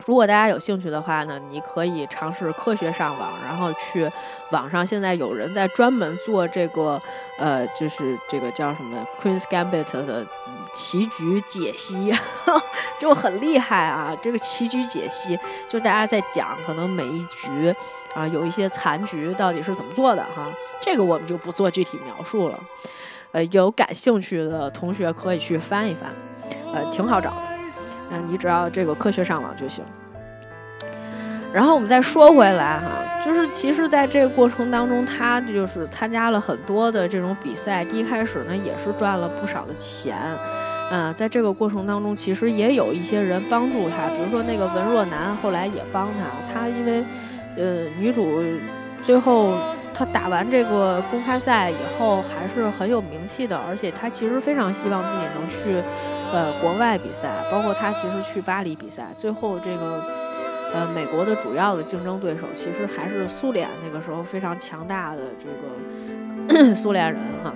[0.07, 4.11] 如果大家有兴趣的话呢，你可以尝试科学上网，然后去
[4.51, 7.01] 网上现在有人在专门做这个，
[7.39, 10.27] 呃，就是这个叫什么 Queen's Gambit 的
[10.73, 12.13] 棋局解析，
[12.99, 14.17] 就很厉害啊！
[14.23, 17.75] 这个棋局解析，就大家在讲可能每一局
[18.15, 20.47] 啊有一些残局到底是怎么做的哈，
[20.81, 22.59] 这个我们就不做具体描述了。
[23.33, 26.13] 呃，有感兴趣的同学可以去翻一翻，
[26.73, 27.50] 呃，挺好找的。
[28.11, 29.85] 嗯，你只要这个科学上网就行。
[31.53, 37.85] 然后我们再说回来哈，就是其实在这个过程当中，他就是参加了很多的这种比赛。
[37.85, 40.17] 第一开始呢，也是赚了不少的钱。
[40.93, 46.53] 嗯，在这个过程当中，其实也有一些人帮助他，比如说那个文若男，后来也帮他。
[46.53, 47.05] 他因为，
[47.57, 48.43] 呃，女主
[49.03, 49.57] 最后
[49.93, 55.83] 他打完这个公开赛以后，还是很有名气的，而且他其实非常希望自己能去。
[56.33, 60.05] 呃，国外比赛，包括他其实去巴黎比赛，最后这个，
[60.73, 67.53] 呃，美国的主要的竞争对手其实还是苏联，那个时候非常强大的这个 苏联人哈。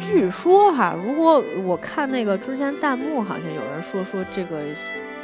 [0.00, 4.58] 据说哈，如果我看那个之前弹幕，好像有人说说这个，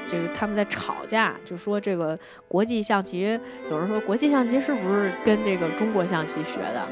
[0.09, 3.39] 这个他们在吵架，就说这个国际象棋，
[3.71, 6.87] 有人说国际象棋是不是跟这个中国象棋学的？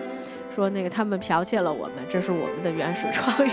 [0.54, 3.50] 说那个他们剽窃了我们，这是我们的原始创意。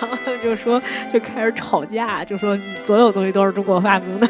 [0.08, 0.80] 后他们就说，
[1.12, 4.28] 就开始吵架，就说所有东西都是中国发明的，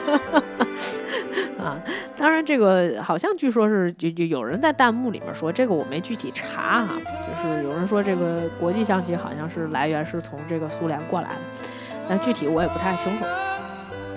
[1.59, 1.79] 啊，
[2.16, 7.12] 当然，这个好像据说是就就有人在弹幕里面说，这个我没具体查哈，就
[7.49, 11.68] 是有人说这个国际象棋好像是来源是从这个苏联过来的，
[12.09, 13.25] 但具体我也不太清楚。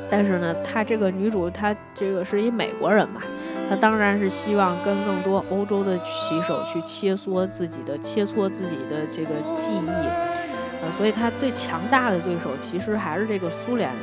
[0.09, 3.21] 但是呢，她这个女主她这个是一美国人嘛，
[3.69, 10.07] 她当然是希望跟更多欧洲的棋手去切磋自己的切磋自己的这个技艺，
[10.81, 13.99] 呃，所以他最强大的对手其实还是这个苏联人。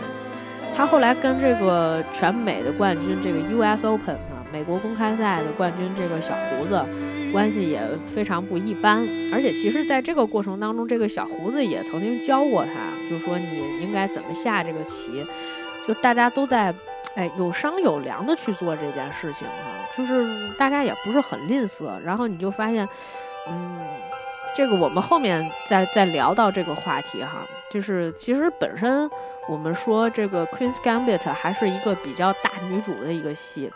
[0.76, 3.87] 他后来跟这个全美的冠军这个 U.S.
[3.87, 6.84] Open 啊，美国公开赛的冠军这个小胡子
[7.32, 9.06] 关系也非常不一般。
[9.32, 12.70] 而且其实在这个过程当中，这个小胡子也曾经教过他，
[13.08, 15.24] 就说你应该怎么下这个棋。
[15.87, 16.74] 就大家都在，
[17.14, 20.26] 哎，有商有量的去做这件事情哈，就是
[20.58, 21.90] 大家也不是很吝啬。
[22.04, 22.88] 然后你就发现，
[23.48, 23.78] 嗯，
[24.54, 29.10] 这个我们后面再再聊到这个话题哈，就是其实本身
[29.48, 33.70] 我们说这个《Queen's Gambit》还是一个比较大女主的一个戏，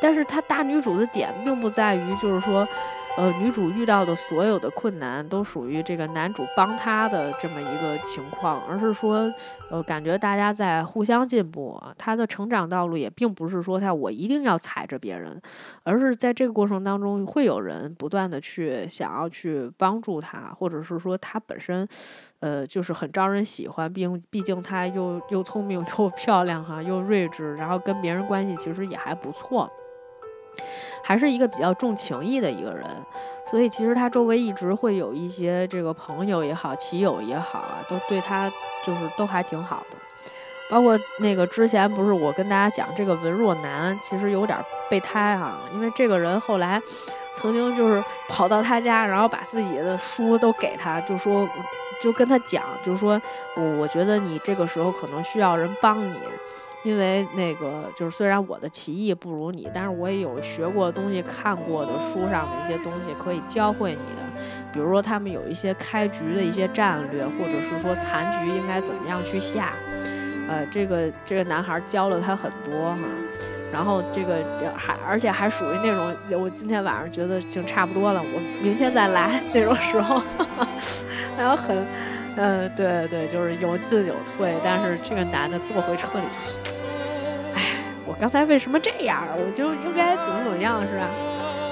[0.00, 2.66] 但是它大女主的点并不在于就是说。
[3.16, 9.32] 呃，女主遇到的所有的困难都属于这个男主帮她的这么一个情况，而是说，
[9.70, 11.80] 呃，感觉大家在互相进步。
[11.96, 15.40] 她的成长道路也并不是说她我一定要踩着别人，
[15.84, 21.86] 而是在这个过程当中会有人不断的去想要去帮助她，或者是说她本身，
[22.40, 29.70] 呃，就是很招人喜欢，并毕竟她又又聪明又漂亮哈，又睿智，然后跟别人关系其实也还不错。
[31.02, 32.86] 还是一个比较重情义的一个人，
[33.50, 38.50] 所以其实他周围一直会有一些这个朋友也好，棋友也好啊，都对他
[38.84, 39.96] 就是都还挺好的。
[40.70, 46.80] 包括那个之前不是我跟大家讲这个文若男，其实有点备胎哈，因为这个人后来
[47.34, 51.46] 曾经就是跑到他家，然后把自己的书都给他，就说
[52.02, 53.20] 就跟他讲，就说
[53.56, 56.16] 我我觉得你这个时候可能需要人帮你。
[56.84, 64.22] 因为那个就是，虽然我的棋艺不如你，但是我也有学过的东西、看过的书上的一些东西可以教会你的。
[64.70, 69.70] 比如说，他们有一些开局的一些战略，或者是说残局应该怎么样去下。
[70.46, 72.98] 呃，这个这个男孩教了他很多哈。
[73.72, 74.36] 然后这个
[74.76, 80.22] 还而且还属于那种，我今天晚上觉得就差不多了，我明天再来 那种时候，
[81.38, 81.86] 然后很。
[82.36, 86.73] 嗯，对对，就是有进有退，但是这个男的坐回车里，哎，
[88.06, 89.22] 我刚才为什么这样？
[89.36, 91.08] 我就应该怎么怎么样，是吧？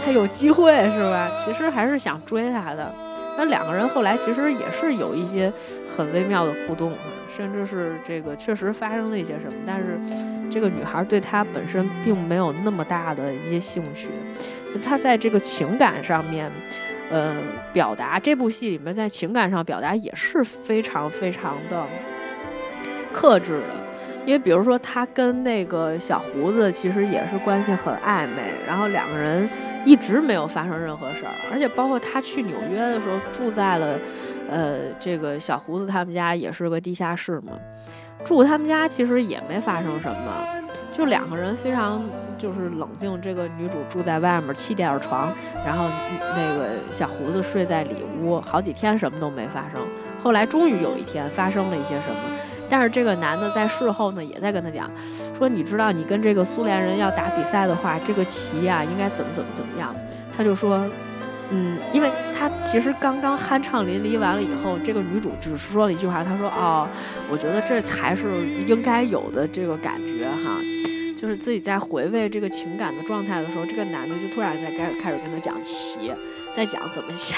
[0.02, 1.30] 才有机会，是吧？
[1.36, 2.92] 其实还是想追他的。
[3.36, 5.52] 那两个人后来其实也是有一些
[5.88, 6.92] 很微妙的互动，
[7.34, 9.98] 甚至是这个确实发生了一些什么，但是
[10.50, 14.10] 这个女孩对他本身并没有那么大的一些兴趣，
[14.82, 16.50] 他在这个情感上面。
[17.10, 17.36] 呃，
[17.74, 21.84] 表达这部戏里面在情感上表达也是非常非常的
[23.12, 23.81] 克制的，
[24.24, 29.48] 因为比如说他跟那个小胡子其实也是关系很暧昧，然后两个人
[29.84, 33.98] 一直没有发生任何事儿，而且包括他去纽约的时候住在了
[34.48, 37.52] 呃这个小胡子他们家也是个地下室嘛，
[38.24, 40.46] 住他们家其实也没发生什么，
[40.92, 42.02] 就两个人非常。
[42.38, 45.32] 就是冷静，这个女主住在外面气垫床，
[45.64, 45.88] 然后
[46.34, 49.80] 那个小胡子睡在里屋，好几天什么都没发生。
[50.20, 52.31] 后来终于有一天发生了一些什么，
[52.72, 54.90] 但是这个男的在事后呢也在跟他讲，
[55.36, 59.94] 说你知道你跟这个苏联人要打比赛的话，这个棋呀应该怎么怎么怎么样。
[60.34, 60.82] 他就说，
[61.50, 66.88] 嗯，因为他其实刚刚酣畅淋漓完了以后，这个女主只是说了一句话，她说哦，
[67.30, 70.58] 我觉得这才是应该有的这个感觉哈。
[71.20, 76.10] 就是自己在回味这个情感的状态的时候，这个男的就突然在开开始跟他讲棋，
[76.56, 77.36] 在讲怎么下，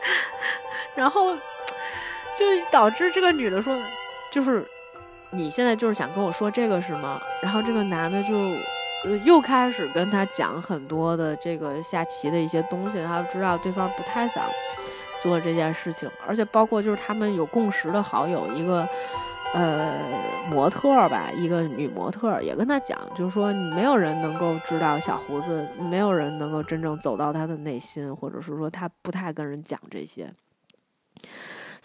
[0.94, 3.74] 然后就导致这个女的说，
[4.36, 4.62] 就是
[5.30, 7.18] 你现在就是想跟我说这个是吗？
[7.42, 8.34] 然后这个男的就
[9.24, 14.44] 又开始跟他讲很多的这个下棋的一些东西，他知道对方不太想
[15.22, 18.86] 做这件事情，而且包括就是他们有共识的好友一个。
[19.54, 19.94] 呃，
[20.50, 30.30] 模特吧，一个女模特也跟他讲，就是说，没有人能够知道小胡子，没有人能够真正走到他的内心，或者是说，他不太跟人讲这些。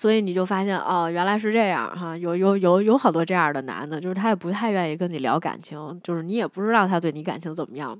[0.01, 7.95] 所以你就发现哦，原来是这样哈，有有有有好多这样的男的，就是他也不太愿意跟你聊感情，就是你也不知道他对你感情怎么样。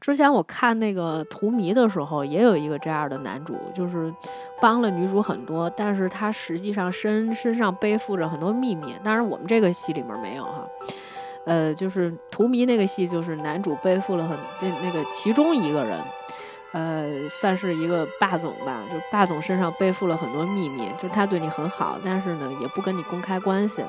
[0.00, 4.10] 之前我看那个《荼蘼》的时候，也有一个这样的男主，就是
[4.62, 8.94] 帮了女主很多，但是他实际上身身上背负着很多秘密。
[9.04, 10.66] 当然，我们这个戏里面没有哈，
[11.44, 16.00] 呃，就是《荼蘼》那个戏，就是男主背负了很那那个其中一个人。
[16.72, 23.84] 呃，算是一个霸总吧，就霸总身上背负了很多秘密，就他对你很好，但是呢，也不跟你公开关系。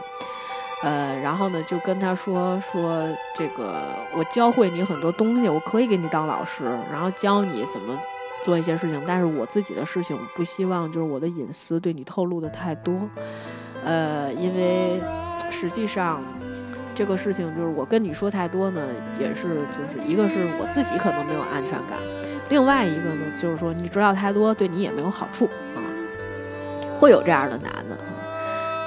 [0.81, 3.81] 呃，然后呢就跟他说说这个
[4.15, 7.97] 我教会你很多东西，我可以给你当老师，然后教你怎么
[8.43, 12.93] 做一些事情，但是我自己的事情，不希望就是我的隐私对你透露的太多，
[13.85, 15.01] 呃，因为
[15.49, 16.21] 实际上。
[16.95, 18.79] 这个事情就是我跟你说太多呢，
[19.19, 21.97] 也是就是一个是我自己可能没有安全感，
[22.53, 25.81] 另外一个呢就是说你知道太多对你也没有好处啊，
[26.99, 27.97] 会有这样的男的，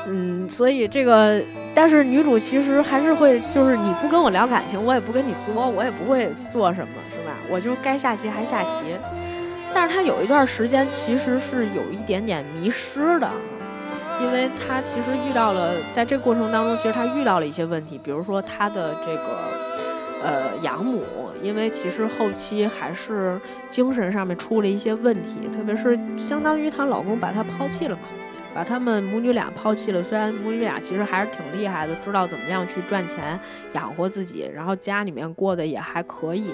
[0.06, 1.42] 嗯，所以这个
[1.74, 7.32] 但是女主其实还是会就是你不跟我聊感情，我也不跟你作，我也不会做什么，是吧？
[7.50, 8.94] 我就该下棋还下棋，
[9.74, 13.28] 但是他有一段时间其实是有一点点迷失的。
[14.20, 19.65] 因为他其实遇到了，在这过程当中，其实他遇到了一些问题，比如说他的这个
[20.26, 21.04] 呃养母，
[21.40, 28.02] 因为其实后期还是精神上面出了一些问题，特别是相当于她老公把她抛弃了嘛，
[28.52, 30.02] 把他们母女俩抛弃了。
[30.02, 33.38] 虽然母女俩其实还是挺厉害的，知道怎么样去赚钱
[33.74, 36.52] 养活自己，然后家里面过得也还可以，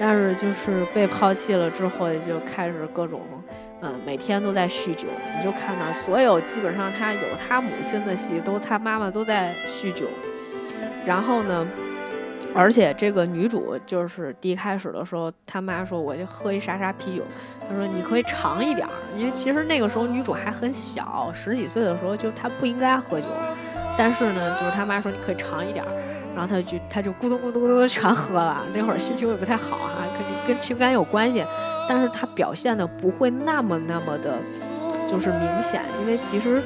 [0.00, 3.20] 但是就是被抛弃了之后，就开始各种。
[3.84, 10.06] 嗯，每天都在酗酒，你就看到所有基本上他有他母亲的戏，都他妈妈都在酗酒。
[11.04, 11.66] 然后呢，
[12.54, 17.22] 而且这个女主就是第一开始的时候，他妈说我就喝一啥啥啤酒，
[17.68, 23.26] 他说你可以尝一点儿，因为其实那个时候女主还很小，十几岁的时候就她不应该喝酒，
[23.96, 25.90] 但是呢，就是他妈说你可以尝一点儿，
[26.34, 31.44] 然后他就他就咕咚咕咚咕咚全喝了，那会儿心情也不太好哈，肯定跟情感有关系。
[31.88, 34.38] 但是她表现的不会那么那么的，
[35.08, 36.62] 就是明显，因为其实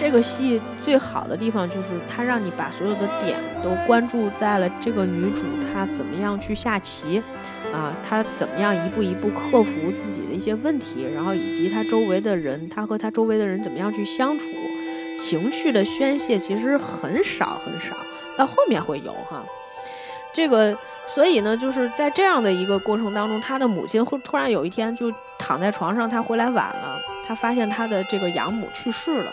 [0.00, 7.22] 这个戏最好的地方就是他让你把所有的点都关注在了这个女主她怎么样去下棋，
[7.70, 14.46] 啊，她怎么样一步一步克服自己的一些问题，然后以及她周围的人，她和她周围的人怎么样去相处，
[15.18, 17.94] 情绪的宣泄其实很少很少，
[18.38, 19.44] 到后面会有哈，
[20.32, 20.74] 这个。
[21.12, 26.96] 所以呢，就是在这样的一个过程当中，他的母亲会突然有一天就躺在床上，他回来晚了，
[27.26, 29.32] 他发现他的这个养母去世了，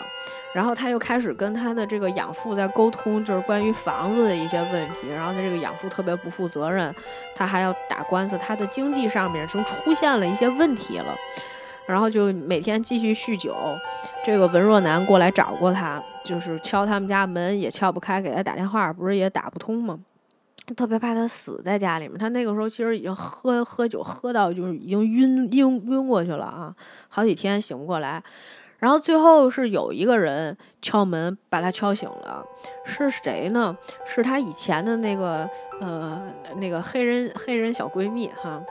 [0.54, 6.92] 然后他又开始跟他的这个养父在沟通，就是关于房子的一些问题，然后他这个养父特别不负责任，
[7.34, 11.14] 他还要打官司，他的经济上面就出现了一些问题了，
[11.86, 13.54] 然后就每天继续酗酒，
[14.24, 19.98] 这个文若男过来找过他，就是敲他们家门也敲不开，给他打电话不是也打不通吗？
[20.76, 26.74] 特别怕他死在家里面，他那个时候其实已经喝喝酒喝到就是已经晕晕晕过去了啊，
[27.08, 28.22] 好几天醒不过来。
[28.78, 32.44] 然后最后是有一个人敲门把他敲醒了，
[32.84, 33.76] 是谁呢？
[34.06, 35.48] 是他以前的那个
[35.80, 36.22] 呃
[36.56, 38.62] 那个黑人黑人小闺蜜哈，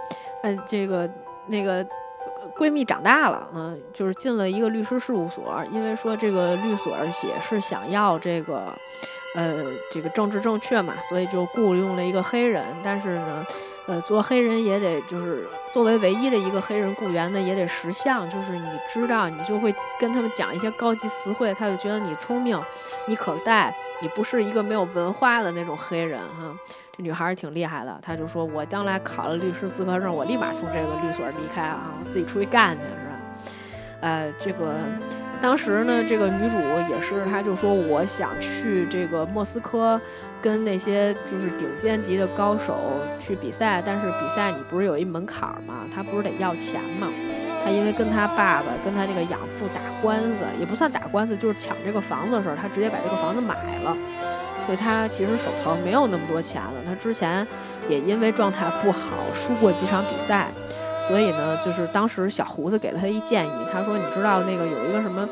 [0.43, 1.09] 嗯，这个
[1.47, 1.85] 那个
[2.57, 8.63] 闺蜜长大了，嗯，就是进了一个律师事务所，因为说这个律所也是想要这个。
[9.35, 12.63] 呃，这个政治正确嘛，所以就雇佣了一个黑人。
[12.83, 13.45] 但是呢，
[13.87, 22.59] 呃，做黑人也得就是作为唯一的一个黑人雇员呢，也得识相，就是你知道，你就会跟他们讲一些高级词汇，他就觉得你聪明，
[23.07, 26.53] 你可带，你不是一个没有文化的那种黑人哈。
[26.95, 33.55] 这女孩儿挺厉害的，她就说我将来考了律师资格证，我立马从这个律所离开啊，我自己出去干去是吧？
[34.01, 34.75] 呃，这个。
[35.39, 36.57] 当时呢，这个女主
[36.91, 40.01] 也是，她就说我想去这个莫斯科，
[40.41, 43.81] 跟那些就是顶尖级的高手去比赛。
[43.85, 45.85] 但是比赛你不是有一门槛儿吗？
[45.93, 47.07] 他不是得要钱吗？
[47.63, 53.95] 他因为跟他爸爸跟他那个养父打官司，也不算打官司，就是抢这个房子的时候，他直接把这个房子买了。
[54.65, 56.73] 所以他其实手头没有那么多钱了。
[56.85, 57.45] 他之前
[57.87, 59.01] 也因为状态不好，
[59.33, 60.49] 输过几场比赛。
[60.99, 65.25] 所以呢，就是当时小胡子给了他一建议，他说：“你知道那个有一个什么，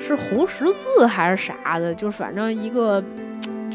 [0.00, 3.00] 是红十字还是啥的，就是反正一个，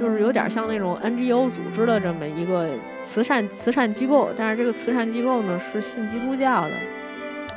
[0.03, 2.67] 就是有点像那种 NGO 组织的这么一个
[3.05, 6.71] 慈善慈善机构，但是这个慈善机构呢是信基督教的，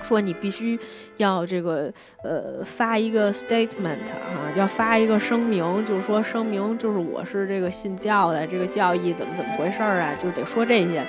[0.00, 0.78] 说你必须
[1.16, 1.92] 要这个
[2.22, 11.02] 呃发一个 statement 啊，要发一个声明，就是说声明就是我是这个信教的，这个教义怎么怎么回事儿啊，就得说这些。”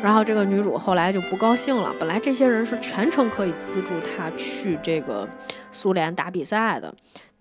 [0.00, 1.92] 然后这个女主后来就不高兴了。
[1.98, 5.28] 本来这些人是全程可以资助她去这个
[5.70, 6.92] 苏联打比赛的，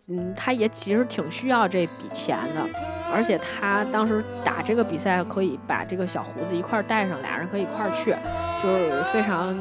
[0.09, 2.79] 嗯，他也其实挺需要这笔钱的。
[3.13, 8.15] 而且他当时打这个比赛可以把这个小胡子一块带上，俩人可以一块去，
[8.63, 9.57] 就是非常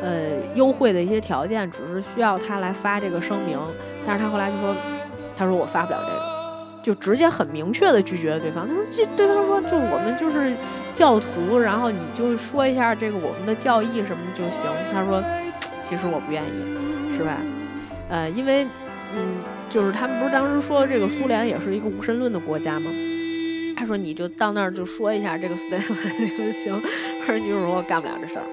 [0.00, 3.58] 呃优惠的一些条件，只是需要他来发这个声明。
[4.06, 4.74] 但是他后来就说，
[5.36, 6.32] 他说我发不了这个。
[6.82, 8.66] 就直接很明确的拒绝了对方。
[8.66, 10.52] 他说：“这对方说，就我们就是
[10.92, 15.22] 教徒，然后你就说一下这个我们的教义什么就行。”他说：
[15.80, 17.36] “其实我不愿意，是吧？
[18.08, 18.66] 呃，因为
[19.14, 22.90] 嗯，就是他们不是当时说这个苏联也是一个无神论的国家吗？
[23.76, 26.80] 他说你就到那儿就说一下这个斯坦就行。
[27.28, 28.44] 而女主说我干不了这事儿，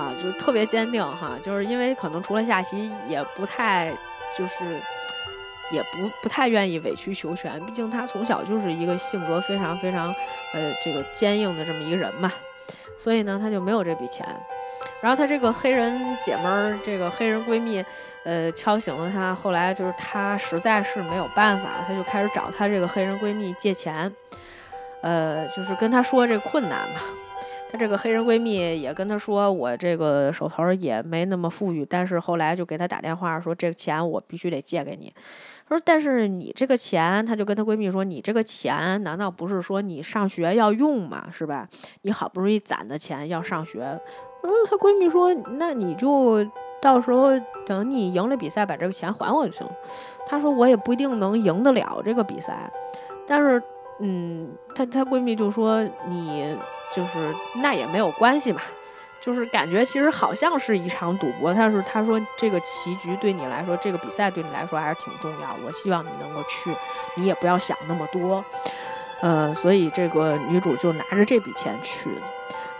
[0.00, 3.90] 啊，就是特别坚定哈，就是因为可能除了下棋也不太
[4.36, 4.78] 就是。
[5.72, 10.08] 也不不太愿意委曲求全，毕竟他从小就是一个性格非常非常，
[10.52, 12.32] 呃，这个坚硬的这么一个人嘛，
[12.98, 14.26] 所以呢，他就没有这笔钱。
[15.00, 17.84] 然后他这个黑人姐们儿，这个黑人闺蜜，
[18.24, 19.34] 呃，敲醒了他。
[19.34, 24.12] 后来就是他实在是没有办法，他就开始找他这个黑人闺蜜借钱，
[25.02, 27.00] 呃，就是跟他说这困难嘛。
[27.72, 35.14] 她这个黑人闺蜜也跟她说，我这个手头也没那么富裕，但是后来就给她打电话说，这个钱我必须得借给你。
[35.68, 41.28] 她说，但是你这个钱，她就跟她闺蜜说，你这个钱难道不是说你上学要用吗？
[41.30, 41.68] 是吧？
[42.02, 43.82] 你好不容易攒的钱要上学。
[44.42, 46.44] 嗯，她闺蜜说，那你就
[46.80, 47.30] 到时候
[47.66, 49.66] 等你赢了比赛，把这个钱还我就行。
[50.26, 52.70] 她说，我也不一定能赢得了这个比赛，
[53.26, 53.62] 但是，
[53.98, 56.56] 嗯，她她闺蜜就说你。
[56.92, 58.60] 就是那也没有关系嘛，
[59.20, 61.54] 就是感觉其实好像是一场赌博。
[61.54, 65.56] 但是她说这个棋局对你来说，这个比赛对你来说还是挺重要。
[65.64, 66.74] 我希望你能够去，
[67.14, 68.44] 你也不要想那么多。
[69.20, 72.10] 呃，所以这个女主就拿着这笔钱去。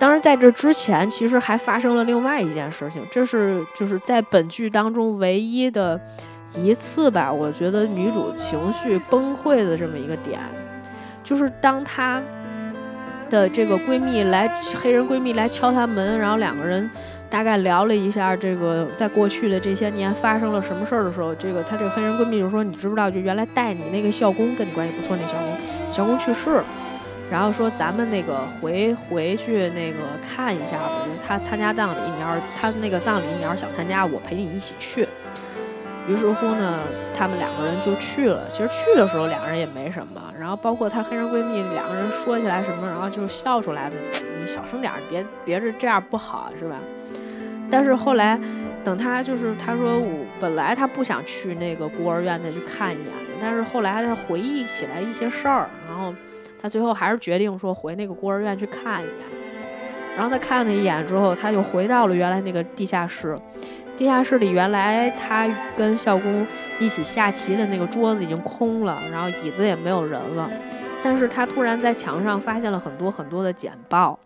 [0.00, 6.00] 当然，在这之前，其实还发生了另外一件事情，这是就是在本剧当中唯一的
[6.54, 7.30] 一次吧。
[7.30, 10.40] 我觉得女主情绪崩溃的这么一个点，
[11.22, 12.20] 就是当她。
[13.30, 16.90] 的这个闺蜜来，黑人闺蜜来敲她门，然后两个人
[17.28, 26.64] 大概聊了一下这个在过去的这些年发生了什么事儿的时候，这个她这个黑人闺蜜就说：“你知不知道，就原来带你那个校工跟你关系不错那校工，校工去世了，
[27.30, 35.06] 然后说咱们那个回回去那个看一下吧，就是他参加葬礼，你要是他那个葬礼你要是想参加，我陪你一起去。”
[36.08, 36.80] 于是乎呢，
[37.16, 38.48] 他们两个人就去了。
[38.50, 43.96] 其实去的时候两个人也没什么，然后包括她黑人闺蜜两个人说起来什么，然后就笑出来的。
[44.40, 46.76] 你小声点，别别是这样不好，是吧？
[47.70, 48.40] 但是后来，
[48.82, 56.12] 等她就是她说我本来她不想去那个孤儿院再去看一眼，但是后来她回忆起来一些事儿，然后
[56.60, 59.14] 他最后还是决定说回那个孤儿院去看一眼。
[60.14, 63.38] 然后他看了一眼之后，他就回到了原来那个地下室。
[63.96, 66.46] 地下室里，原来他跟校工
[66.78, 70.50] 一起下棋的那个桌子已经空了，然后椅子也没有人了。
[71.02, 74.18] 但是他突然在墙上发现了很多很多的简报，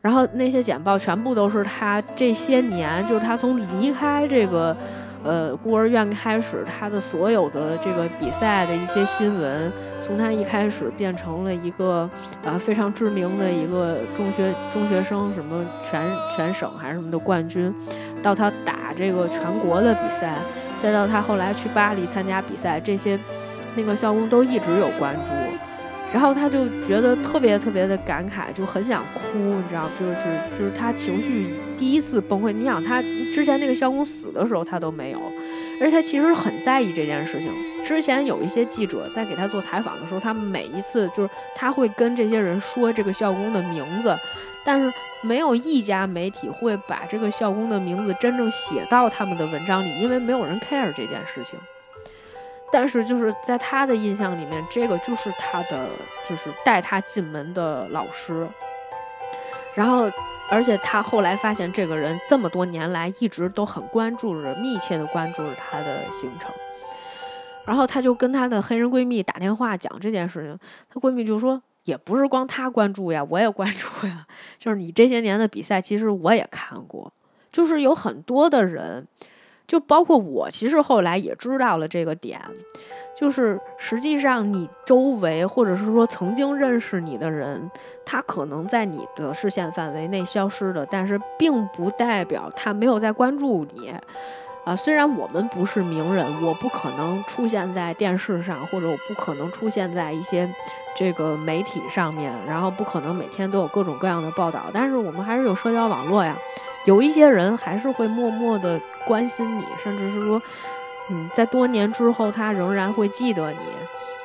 [0.00, 4.76] 然后那些简报全部都是他这些年，就是他从离开这个。
[5.24, 12.08] 呃，孤儿院开始，他的所有的这个比赛的一些新闻，从他一开始变成了一个
[12.44, 17.74] 啊非常知名的一个中学中学生，什么全全省还是什么的冠军，
[18.22, 20.36] 到他打这个全国的比赛，
[20.78, 23.18] 再到他后来去巴黎参加比赛，这些
[23.74, 25.30] 那个校工都一直有关注。
[26.10, 30.14] 然后他就觉得特别特别的感慨，就很想哭，你知道，就是
[30.58, 31.48] 就是他情绪
[31.78, 32.52] 第一次崩溃。
[32.52, 33.00] 你想，他
[33.32, 35.18] 之前那个校工死的时候他都没有，
[35.80, 37.50] 而且他其实很在意这件事情。
[37.84, 44.14] 之前有一些记者在给他做采访的时候，他每一次就是他会跟这些人说这个校工的名字，
[44.64, 51.58] 但是没有一家媒体会把这个校工的名字真正写到他们的文章里，因为没有人 care 这件事情。
[52.70, 55.88] 但是就是在他的印象里面，这个就是他的，
[56.28, 58.46] 就是带他进门的老师。
[59.74, 60.10] 然后，
[60.50, 66.50] 而且她后来发现，这个人这么多年来一直都很关注着、密切的关注着他的行程。
[67.64, 74.26] 然后她就跟她的黑人闺蜜打电话讲这件事情，她闺蜜就说：“也不是光她关注呀，我也关注呀。
[74.58, 77.12] 就是你这些年的比赛，其实我也看过，
[77.52, 79.06] 就是有很多的人。”
[79.68, 82.40] 就包括我，其实后来也知道了这个点，
[83.14, 87.70] 就是实际上你周围或者是说曾经认识你的人，
[88.04, 93.94] 他可能在你的视线范围内消失的，但是并不代表他没有在关注你。
[94.68, 100.46] 啊，虽然我们不是名人，我不可能出现在电视上，或者我不可能出现在一些
[100.94, 106.36] 这个媒体上面，然后不可能每天都有各种各样的报道，但是我们还是有社交网络呀。
[106.84, 110.42] 有一些人还是会默默的关心你，甚至是说，
[111.08, 113.58] 嗯，在多年之后，他仍然会记得你，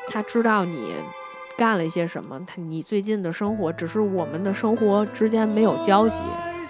[0.09, 0.93] 他知道你
[1.55, 6.21] 干了一些什么，他你最近的生活，只是我们的生活之间没有交集，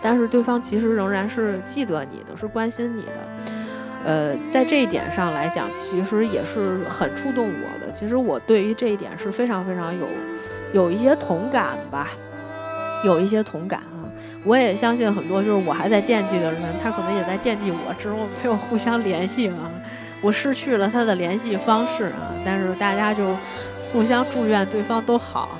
[0.03, 3.62] 但是对方其实仍然是记得你的，是关心你的。
[4.05, 7.91] 呃，在这一点上来讲，其实也是很触动我的。
[7.91, 10.07] 其实我对于这一点是非常非常有
[10.73, 12.09] 有一些同感吧，
[13.03, 14.03] 有一些同感啊。
[14.45, 19.71] 我也相信很多就是我还在惦记的人，他可能也在惦记我，只是我没有互相联系啊。
[20.21, 23.35] 我失去了他的联系方式啊，但是大家就
[23.91, 25.59] 互相祝愿对方都好啊，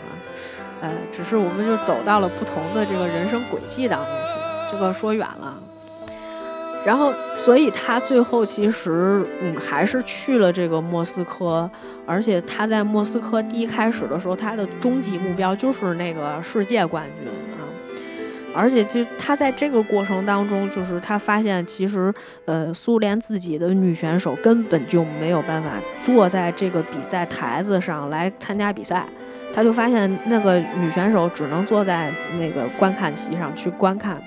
[0.81, 5.57] 呃，只是我们就走到了不同的这个人生轨迹当中去，这个说远了。
[6.85, 11.69] 然后，所以他最后其实嗯还是去了这个莫斯科，
[12.05, 17.27] 而且他在莫斯科第一开始的时候，他的终极目标就是那个世界冠军
[17.57, 17.63] 啊。
[18.55, 22.13] 而且其实他在这个过程当中，就是他发现其实
[22.45, 25.69] 呃苏联自己的女选手根本就没有办法
[26.01, 29.07] 坐在这个比赛台子上来参加比赛，
[29.53, 34.21] 他就发现那个女选手只能坐在那个观看席上去观看。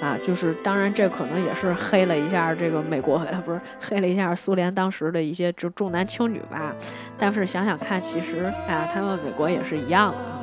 [0.00, 6.74] 啊，就是当然，这可能也是黑了一下这个美国，不是黑了一下苏联当时的一些就重男轻女吧。
[7.18, 10.40] 但是想想看，其实啊，他们美国也是一样的啊。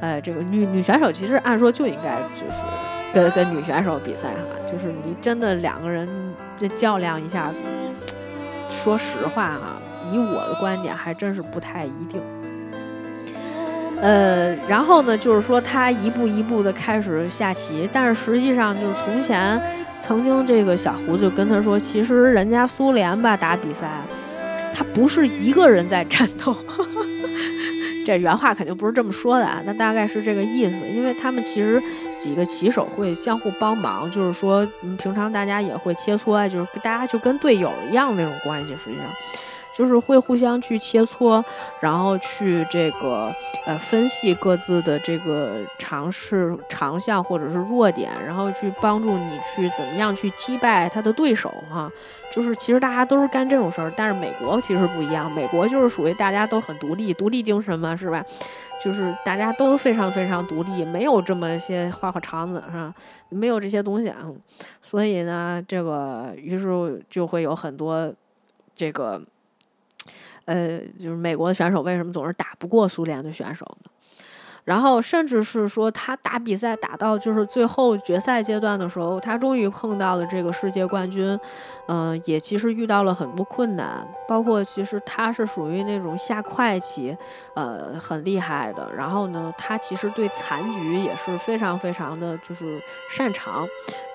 [0.00, 2.58] 呃，这个女女选手其实按说就应该就是
[3.12, 6.08] 跟跟女选手比赛哈，就是你真的两个人
[6.56, 7.50] 这较量一下，
[8.70, 9.80] 说实话哈，
[10.12, 12.20] 以我的观点还真是不太一定。
[14.00, 19.60] 呃，然后呢，就是说他一步一步的开始下棋，但是实际上就是从前
[20.00, 23.90] 曾经这个小胡子跟他说，其实人家苏联吧打比赛，
[24.74, 26.54] 他不是一个人在战斗，
[28.04, 31.82] 这原话肯定不是这么说的啊，那大概是这个意思，因为他们其实
[32.20, 34.66] 几个棋手会相互帮忙，就是说
[34.98, 39.06] 平常大家也会切磋，就是大家就跟队友一样那种关系，实际上。
[39.76, 41.42] 就是会互相去切磋，
[41.80, 43.30] 然后去这个
[43.66, 51.90] 呃分析各自的这个长势长项或者是弱点，然后去帮助你去怎么样去击败他的对手哈。
[52.32, 58.24] 就是其实大家都是干这种事儿，但是美国其实不一样，美国就是属于大家都很独立，独立精神嘛，是吧？
[58.82, 62.94] 就是大家都非常非常独立，没有这么些花花肠子是吧？
[63.28, 64.18] 没有这些东西啊，
[64.82, 68.12] 所以呢，这个于是就会有很多
[68.74, 69.20] 这个。
[70.46, 73.90] 呃，就是美国的选手为什么总是打不过苏联的选手呢？
[74.64, 81.38] 然后甚至是说他打比赛打到就是最后决赛阶段的时候，他终于碰到了这个世界冠军，
[81.86, 87.16] 嗯，也其实遇到了很多困难，包括其实他是属于那种下快棋，
[87.54, 88.90] 呃，很厉害的。
[88.96, 93.66] 然后呢，他其实对残局也是非常非常的就是擅长，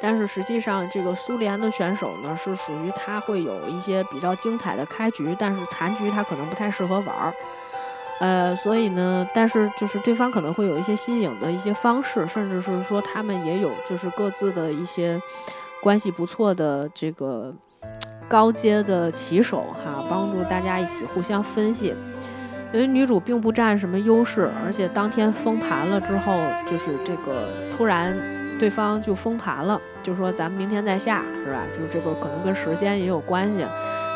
[0.02, 7.32] 但是实际上这个苏联的选手呢，是属于他会有一些比较精彩的开局，但是残局他可能不太适合玩儿。
[8.20, 15.20] 呃，所以呢，但是就是对方可能会有一些新颖的一些方式，甚至是说他们也有就是各自的一些
[15.82, 17.54] 关系不错的这个
[18.28, 21.96] 高阶的棋手哈，帮助大家一起互相分析。
[22.72, 26.40] 因为女主并不占什么优势，而且当天封盘了之后，
[26.70, 28.16] 就是这个突然
[28.60, 31.64] 对方就封盘了，就说咱们明天再下是吧？
[31.76, 33.66] 就是这个可能跟时间也有关系。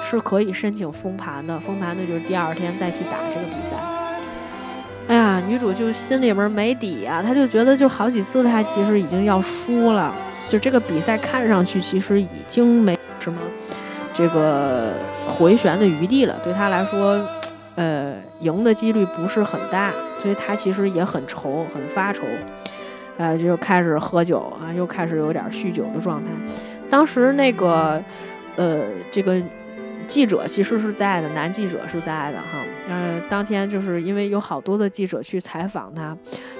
[0.03, 3.77] 是可以申请封盘的，封盘的就是第二天再去打这个比赛。
[5.07, 10.13] 哎呀，女主就心里边没底呀，她就觉得就好几次她其实已经要输了，
[10.49, 13.39] 就这个比赛看上去其实已经没什么
[14.13, 14.93] 这个
[15.27, 17.21] 回旋的余地了，对她来说，
[17.75, 22.23] 呃，赢的几率不是很大，所以她其实也很愁，很发愁，
[23.17, 26.29] 呃，就开始喝酒啊，又开始有点酗酒的状态。
[26.89, 28.01] 当时那个，
[28.55, 29.41] 呃，这个。
[30.03, 32.59] 记者其实是在的，男记者是在的哈。
[32.89, 36.15] 嗯，当天就是因为有好多的记者去采访他，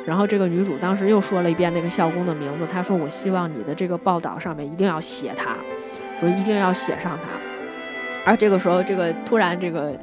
[0.05, 5.55] 然后这个女主当时又说了一遍那个校工的名字，她说：“我希望你的这个报道上面一定要写他，
[6.19, 7.29] 说一定要写上他。”
[8.25, 9.93] 而这个时候，这个突然这个。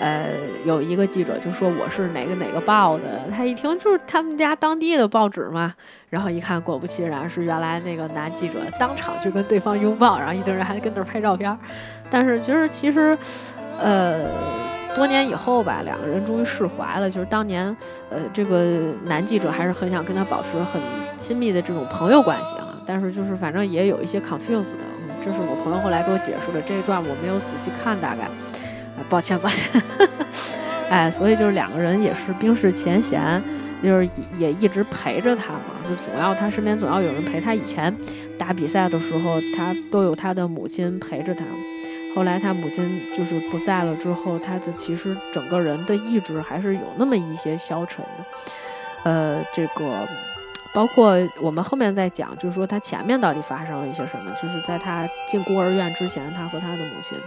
[0.00, 0.28] 呃，
[0.62, 5.74] 有一个记者就说我是哪个哪个报的，他一听就是他们家当地的报纸嘛，
[6.08, 11.58] 然后一看，果不其然是原来那个男记者，当场就跟对方拥抱，然后一堆人还跟那儿拍照片。
[12.08, 13.18] 但是其实其实，
[13.80, 14.30] 呃，
[14.94, 17.10] 多年以后吧，两个人终于释怀了。
[17.10, 17.76] 就是当年，
[18.08, 20.80] 呃，这个男记者还是很想跟他保持很
[21.16, 22.77] 亲密的这种朋友关系啊。
[22.88, 24.78] 但是就是反正也有一些 confused 的，
[25.22, 28.26] 这是我朋友后来给我解释的这一段，我没有仔细看，大概。
[29.08, 29.80] 抱歉，抱歉，
[30.90, 33.40] 哎，所以就是两个人也是冰释前嫌，
[33.80, 37.54] 就是也一直陪着他嘛，就总要他身边总要有人陪他。
[37.54, 37.94] 以前
[38.36, 41.44] 打比赛的时候，他都有他的母亲陪着他。
[42.16, 48.24] 后来他母亲就是不在了之后，他的其实整个人的意志还是有那么一些消沉的。
[49.04, 50.08] 呃，这个
[50.74, 57.18] 包括我们后面再讲，就是说他前面到底发生了一些什么，就是在他进孤儿院之前，他和他的母亲。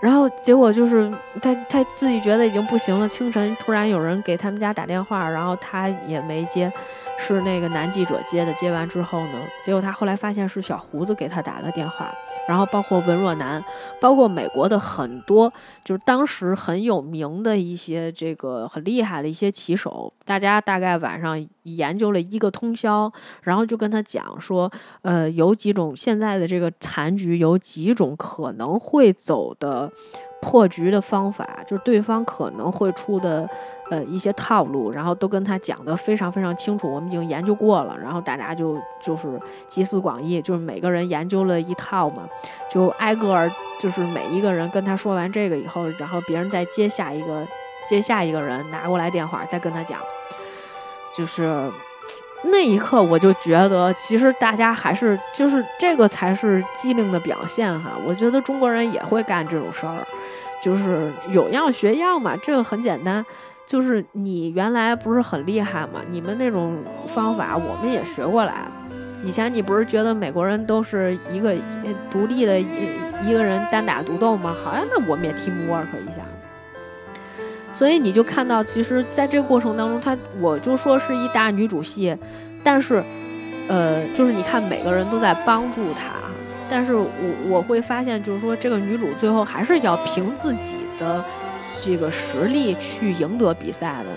[0.00, 1.12] 然后结果就是
[1.42, 3.06] 他他自己觉得已经不行了。
[3.06, 6.72] 清晨突然有人给他们家打电话，然后他也没接，
[7.18, 8.52] 是那个男记者接的。
[8.54, 12.10] 接完之后呢，结果他后来发现是小胡子给他打的电话，
[12.50, 13.64] 然后包括文若男，
[14.00, 15.52] 包括美国的很多
[15.84, 23.08] 就是当时很有名的一些这个很厉害的一些棋手，大家大概晚上研究了一个通宵，
[23.42, 24.68] 然后就跟他讲说，
[25.02, 29.88] 呃，有几种现在的这个残局有几种可能会走的。
[30.42, 33.46] 破局的方法就是对方可能会出的，
[33.90, 39.38] 呃一些套路，然后都跟他讲的非常非常清楚，我们已经研究过了，然后大家就就是
[39.68, 42.22] 集思广益，就是每个人研究了一套嘛，
[42.70, 47.46] 就挨个儿就是每一个人跟他说完这个以后，然后别人再接下一个
[47.88, 50.00] 接下一个人拿过来电话再跟他讲，
[51.16, 51.70] 就是
[52.44, 60.06] 那一刻我就觉得其实大家还是就是这个才是机灵的表现哈，我觉得中国人也会干这种事儿。
[60.62, 63.24] 就是有样学样嘛，这个很简单。
[63.66, 68.66] 就是你原来不是很厉害嘛，你们那种方法我们也学过来。
[69.22, 71.54] 以前你不是觉得美国人都是一个
[72.10, 72.66] 独立的一
[73.26, 74.56] 一个人单打独斗吗？
[74.64, 76.22] 好像那我们也 teamwork 一下。
[77.72, 82.16] 所以你就看到，其实在这个过程当中，他我就说是一大女主戏，
[82.64, 83.02] 但是，
[83.68, 86.14] 呃，就是你看每个人都在帮助他。
[86.68, 87.08] 但是我
[87.48, 91.24] 我会发现，就是说这个女主最后还是要凭自己的
[91.80, 94.08] 这个实力去赢得比赛的，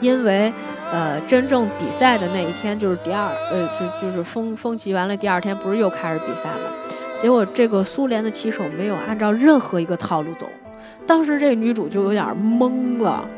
[0.00, 0.52] 因为
[0.90, 6.72] 呃，真正比赛的那一天就是第二，呃，就就是封封棋完了第二天，不是又开始比赛了？
[7.16, 10.46] 结果这个苏联的棋手没有按照任何一个套路走，
[11.06, 13.28] 当时这女主就有点懵了，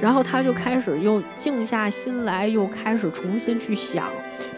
[0.00, 4.08] 然后她就开始又静下心来，又开始重新去想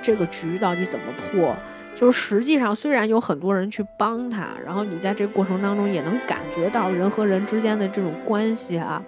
[0.01, 1.55] 这个局到底怎么破。
[2.03, 9.01] 就是实际上，虽然有很多人去帮他，然后你在这个过程当中也能感觉到人和人之间的这种关系啊，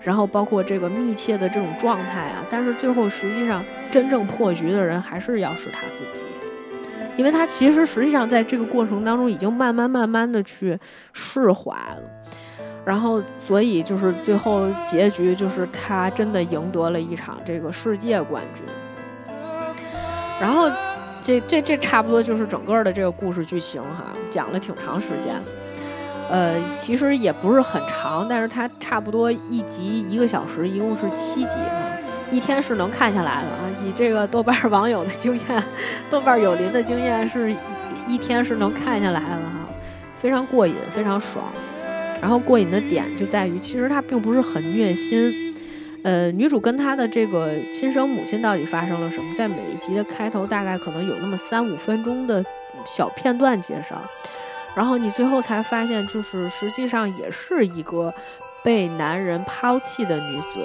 [0.00, 6.24] 然后包括这个密切的这种状态啊，但是最后实际上真正破局的人还是要是他自己，
[7.18, 10.78] 因为他其实实际上在这个过程当中已经慢慢慢慢的去
[11.12, 12.02] 释怀了，
[12.82, 18.64] 然后所以就是最后结局就是他真的赢得了一场这个世界冠军，
[20.40, 20.70] 然后。
[21.28, 25.34] 这这这差不多就是整个的这个故事剧情哈，讲了挺长时间，
[26.30, 31.84] 呃，其实也不是很长，但是它差不多一集一个小时，一共是七集啊，
[32.32, 33.68] 一天是能看下来的啊。
[33.84, 35.62] 以这个豆瓣网友的经验，
[36.08, 37.54] 豆瓣有邻的经验是
[38.06, 39.68] 一天是能看下来的哈，
[40.16, 41.44] 非常过瘾，非常爽。
[42.22, 45.47] 然后过瘾的点就在于，其实它并不是很虐心。
[46.04, 49.34] 呃，女主跟她的这个亲生母亲到底发生了什么？
[49.36, 52.42] 在每一集的开头，大概可能有那么三五分钟的
[52.86, 54.00] 小片段介绍，
[54.76, 58.14] 然后你最后才发现，就是实际上也是一个
[58.62, 60.60] 被男人抛弃的女子，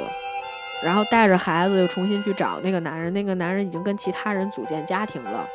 [0.83, 5.45] 然后带着孩子又重新去找那个男人，那个男人已经跟其他人组建家庭了，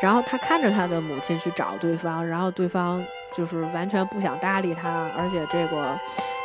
[0.00, 3.04] 然后她看着她的母亲去找对方，然后对方
[3.36, 5.98] 就是完全不想搭理她，而且这个。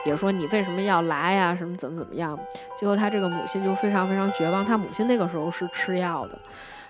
[0.05, 1.55] 也说你为什么要来呀？
[1.55, 2.37] 什么怎么怎么样？
[2.77, 4.63] 结果他这个母亲就非常非常绝望。
[4.63, 6.37] 他母亲那个时候是吃药的，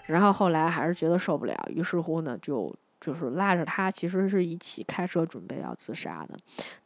[0.06, 6.36] 然后后来还是觉得受不了，于是乎呢，就就是拉着他，其实是一起开车准备要自杀的。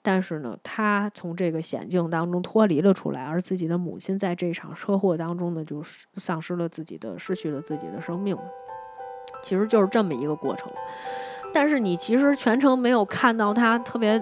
[0.02, 8.38] 但是呢，他从这个险境当中脱离了出来，而自己的母亲在这场车祸当中呢，就是丧失了自己的，失去了自己的生命。
[9.44, 10.70] 其实就是这么一个过程。
[11.54, 14.22] 但是你其实全程没有看到他特别。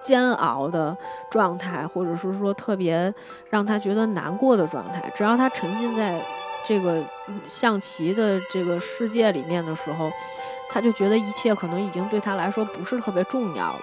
[0.00, 0.96] 煎熬的
[1.30, 3.12] 状态，或者是说特别
[3.50, 6.20] 让他觉得难过的状态，只要他沉浸在
[6.66, 7.02] 这个
[7.46, 10.10] 象棋的这个世界里面的时候，
[10.70, 13.80] 他就觉得一切可能已经对他来说不是特别重要了。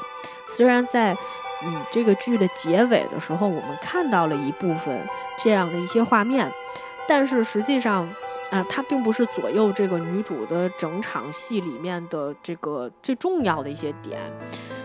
[0.48, 1.14] 虽然在
[1.64, 5.00] 嗯这个剧的结尾的时候，我们看到了一部分
[5.44, 6.52] 这样的一些画面，
[7.08, 8.08] 但是实际上
[8.52, 14.20] 啊，它并不是左右这个女主的整场戏里面的这个最重要的一些点。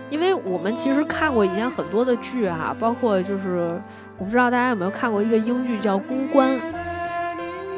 [0.09, 3.81] 因为我们其实看过以前很多的剧哈，包括就是
[4.19, 6.51] 我不知道大家有没有看过一个英剧叫《公关》，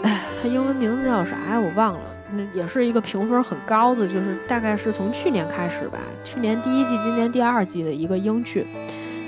[0.02, 1.60] 哎，它英文名字叫啥呀？
[1.60, 2.00] 我忘了。
[2.34, 8.66] 那也是一个评分很高的，就是大概是从去年开始吧，去年第一季、今年第二季的一个英剧。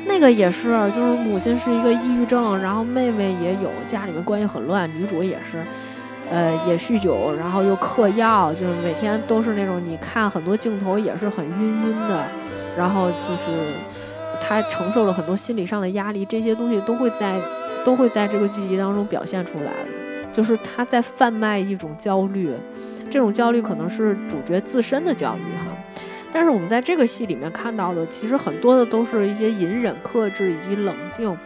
[0.06, 5.62] 那个也是，就是母亲是一个抑郁症，然后妹妹也有，家里面关系很乱，女主也是，
[6.30, 12.24] 呃，也酗酒，然后又嗑药，就是每天都是那种你看很多镜头也是很晕晕的。
[12.76, 13.72] 然后就是
[14.40, 17.40] 他承受了很多心理上的压力，这些东西都会在
[17.84, 19.72] 都会在这个剧集当中表现出来。
[20.32, 22.52] 就是他在贩卖一种焦虑，
[23.08, 25.76] 这种焦虑可能是主角自身的焦虑哈。
[26.32, 31.38] 但是我们在这个戏里面看到的，其实很多的都是一些隐忍、克制以及冷静，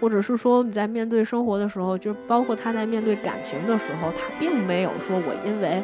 [0.00, 5.82] 或者是说你在面对生活的时候，就包括他在面对感情的时候，他并没有说我因为。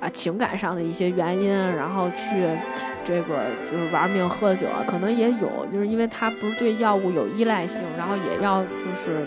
[0.00, 2.44] 啊情感上的一些原因，然后去
[3.04, 9.24] 这个就是玩命喝酒啊，可能也有，就是因为他不是对药物有依赖性，然后也要就是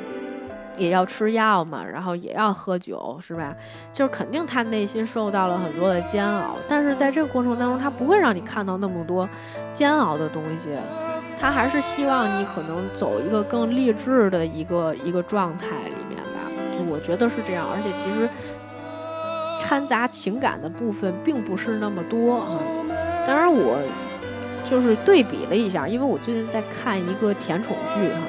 [0.77, 3.55] 也要吃药嘛，然后也要喝酒，是吧？
[3.93, 9.29] 就是肯定他内心受到了很多的煎熬，但是在这个过程当中，他不会让你看到那么多
[9.73, 10.71] 煎熬的东西。
[11.39, 17.67] 他还是希望你可能走一个更励志的一个一个状态里面吧，就我觉得是这样。
[17.71, 18.27] 而且其实
[19.61, 22.59] 掺杂情感的部分并不是那么多啊。
[23.27, 23.77] 当然我
[24.65, 28.21] 就是对比了一下，因为我最近在看一个甜宠剧哈。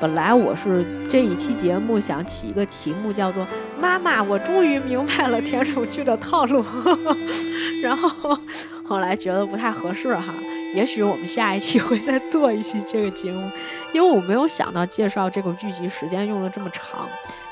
[0.00, 3.46] 本来我是这一期节目想起一个题目叫做
[3.80, 6.62] “妈妈，我终于明白了甜宠剧的套路”，
[7.82, 8.38] 然后
[8.84, 10.34] 后来觉得不太合适哈。
[10.74, 13.48] 也许我们下一期会再做一期这个节目，
[13.92, 17.06] 因为我没有想到介绍这个剧集时间用了这么长，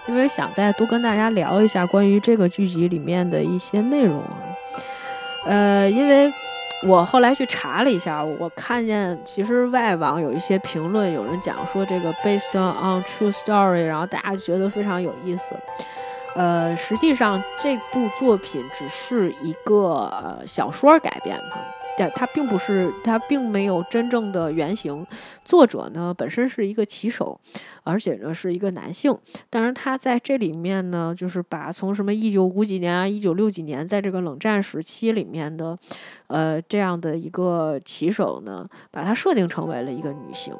[0.09, 4.23] 因为想再多跟大家聊一下关于这个剧集里面的一些内容。
[5.45, 6.33] 呃，因为
[6.85, 15.55] 我后来去查了一下，我看见其实外网有一些评论，有人讲说这个 based on true story，然后大家觉得非常有意思。
[16.35, 21.82] 呃，实际上这部作品只是一个小说改编的。
[21.99, 25.07] 但它并不是，它并没有真正的原型。
[25.45, 27.39] 作者呢本身是一个棋手，
[27.83, 29.17] 而且呢是一个男性。
[29.51, 35.77] 当然，他在这里面呢，就是把从什么一九五几年啊、一九六几年，在这个冷战时期里面的，
[36.29, 40.55] 呃，这样的一个棋手呢，把它设定成为了一个女性。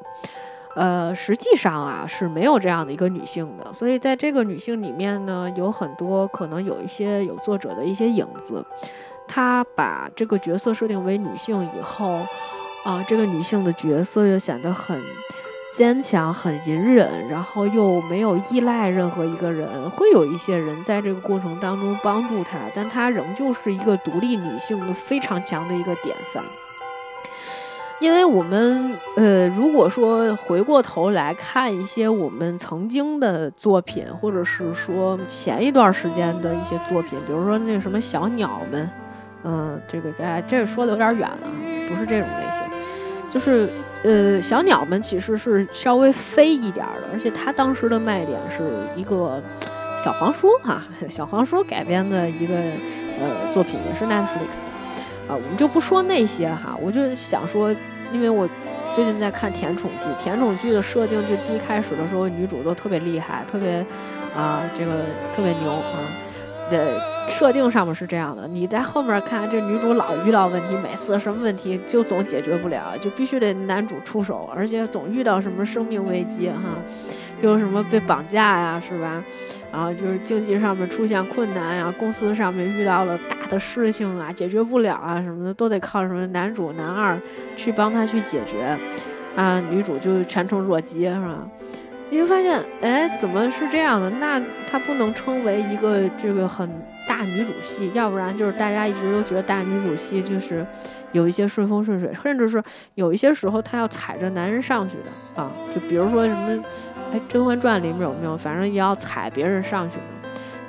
[0.75, 3.73] 呃，实际上啊是没有这样的一个女性的。
[3.73, 8.65] 所以在这个女性里面呢，有很多可能有一些有作者的一些影子。
[9.27, 12.19] 他把这个角色设定为女性以后，
[12.83, 14.99] 啊，这个女性的角色又显得很
[15.75, 19.89] 坚强、很隐忍，然后又没有依赖任何一个人。
[19.89, 26.43] 会有一些人在这个过程当中帮助她，但她仍旧是一个独立女性的非常强的一个典范。
[27.99, 38.89] 因为我们，呃，如果说回过头来看一些我们曾经的作品，或者是说前一段时间的一些作品，比如说那什么小鸟们。
[39.43, 41.47] 嗯，这个大家这个说的有点远了，
[41.89, 42.63] 不是这种类型，
[43.29, 43.69] 就是
[44.03, 48.63] 呃，小鸟们其实是稍微飞一点的，而且它当时的卖点是
[48.95, 49.41] 一个
[50.03, 54.67] 小黄书哈， 小黄书改编的一个呃作品，也是 Netflix 的
[55.27, 57.73] 啊，我们就不说那些哈，我就想说，
[58.11, 58.47] 因为我
[58.93, 63.85] 最近在看甜宠剧，甜宠剧的设定就第一开始的时候，女主都特别厉害，特别
[64.35, 65.01] 啊，这个
[65.35, 65.99] 特别牛啊。
[66.69, 76.57] 的设定上面是这样的，你在后面看，这女主老遇到问题，每次什么问题就总解决不了，就必须得男主出手，而且总遇到什么生命危机哈，
[77.41, 79.23] 又什么被绑架呀，是吧？
[79.71, 87.19] 然后就是经济上面出现困难呀，公司上面遇到了大的事情啊，解决不了啊什么的，都得靠什么男主男二
[87.55, 88.77] 去帮他去解决，
[89.35, 91.39] 啊，女主就全程弱鸡是吧？
[92.13, 94.07] 你会发现，哎，怎么是这样的？
[94.11, 94.39] 那
[94.69, 96.69] 它不能称为一个这个很
[97.07, 100.63] 大女主戏，要不然就是大家一直都觉得大女主戏就是
[101.11, 102.61] 有一些顺风顺水，甚至是
[102.93, 105.51] 有一些时候她要踩着男人上去的啊。
[105.73, 106.63] 就比如说什么，
[107.11, 108.37] 哎，《甄嬛传》里面有没有？
[108.37, 110.03] 反正也要踩别人上去的。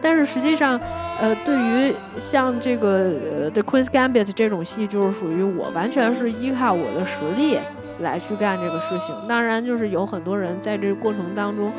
[0.01, 0.81] 但是实际上，
[1.21, 3.11] 呃，对于像这个
[3.43, 7.59] 《呃 The Queen's Gambit》这种戏，就是属于我完全是依靠我的实力。
[8.01, 11.73] 来去干这个事情，当然就是有很多人在这个过程当中，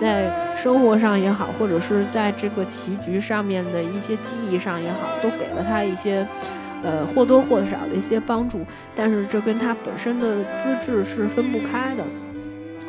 [0.00, 6.26] 在生活上也好，或者是在这个棋局上面的一些记忆上也好，都给了他一些，
[6.82, 8.60] 呃或多或少的一些帮助。
[8.94, 12.04] 但是这跟他本身的资质是分不开的，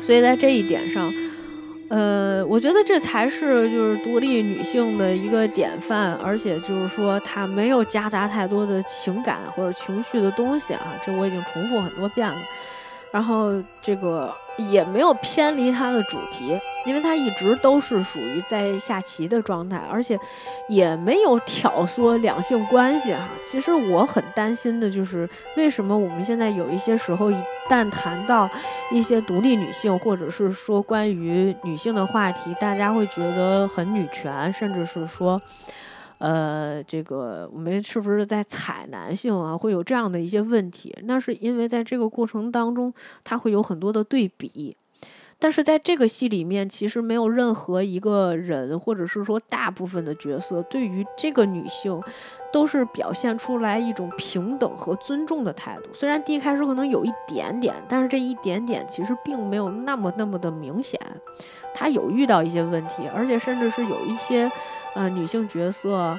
[0.00, 1.10] 所以在这一点上，
[1.88, 12.38] 呃，我觉得这才是就是独立女性的一个典范，而且就是说她没有夹杂太多的情感或者情绪的东西啊，这我已经重复很多遍了。
[13.14, 20.18] 然后这个也没有偏离它的主题，因为它一直都是属于在下棋的状态，而且
[20.68, 23.20] 也没有挑唆两性关系哈。
[23.46, 27.36] 其实我很担心的就是，为什么我们现在有一些时候一
[27.70, 28.50] 旦谈到
[28.90, 35.40] 一些独立女性，或者是说关于女性的话题，大家会觉得很女权，甚至是说。
[36.18, 39.58] 呃，这个我们是不是在踩男性啊？
[39.58, 40.96] 会有这样的一些问题？
[41.02, 42.94] 那是因为在这个过程当中，
[43.24, 44.76] 它会有很多的对比。
[45.38, 52.00] 但是在这个戏里面，其实没有任何一个人，或者是说大部分的角色，对于这个女性，
[52.52, 55.90] 都是表现出来一种平等和尊重的态度。
[55.92, 60.98] 虽然第一开始可能有一点点，但是这一点点其实并没有那么那么的明显。
[61.74, 64.50] 她有遇到一些问题，而且甚至是有一些。
[64.94, 66.16] 呃，女性角色，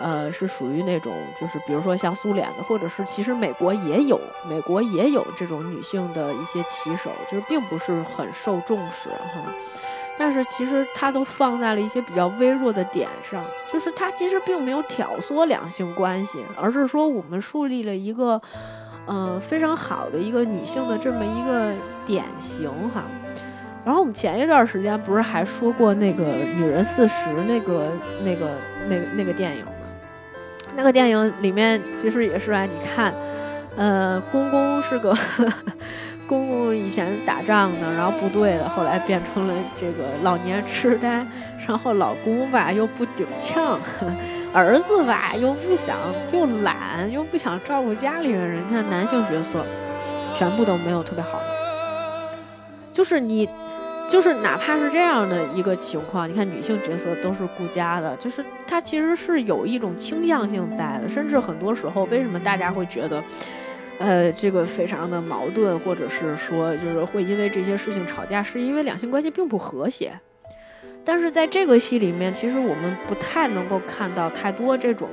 [0.00, 9.42] 呃，是属于那种就是比如说像苏联的，或者是其实美国也有，美国也有这种女性的一些骑手，就是并不是很受重视哈。
[10.20, 18.40] 但是其实它都放在了一些比较微弱的点上，就是它其实并没有挑唆两性关系，而是说我们树立了一个，
[19.06, 21.72] 呃，非常好的一个女性的这么一个
[22.04, 23.04] 典型哈。
[23.88, 26.22] 然后我们前一段时间不是还说过那个
[26.58, 27.90] 《女人四十》那个
[28.22, 28.50] 那个
[28.86, 29.72] 那个那个电影吗？
[30.76, 33.14] 那个电影里面其实也是啊，你看，
[33.78, 35.16] 呃，公公是个。
[36.28, 41.26] 公公以前打仗的，然后部队的，后来变成了这个老年痴呆。
[41.66, 43.78] 然后老公吧又不顶呛，
[44.52, 45.96] 儿子吧又不想
[46.30, 48.62] 又懒又不想照顾家里人。
[48.68, 49.64] 你看男性角色
[50.34, 51.46] 全部都没有特别好的，
[52.92, 53.48] 就是你，
[54.08, 61.08] 就是哪怕是这样的一个情况，你看女性角色都是顾家的，就是她其实是有一种倾向性在的。
[61.08, 63.22] 甚至很多时候，为什么大家会觉得？
[64.00, 70.12] 呃，这个非常的矛盾，或者是说，就是会因为这些事情吵架，是因为两性关系并不和谐。
[71.04, 75.08] 但是在这个戏里面，其实我们不太能够看到太多这种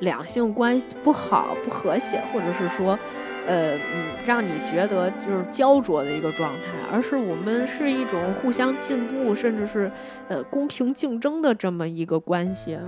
[0.00, 2.98] 两性关系不好、不和谐，或者是说，
[3.46, 3.78] 呃，嗯，
[4.26, 9.90] 让你觉得就是焦灼的一个状态，而是我们是一种互相进步，甚至是
[10.28, 12.78] 呃公平竞争的这么一个关系。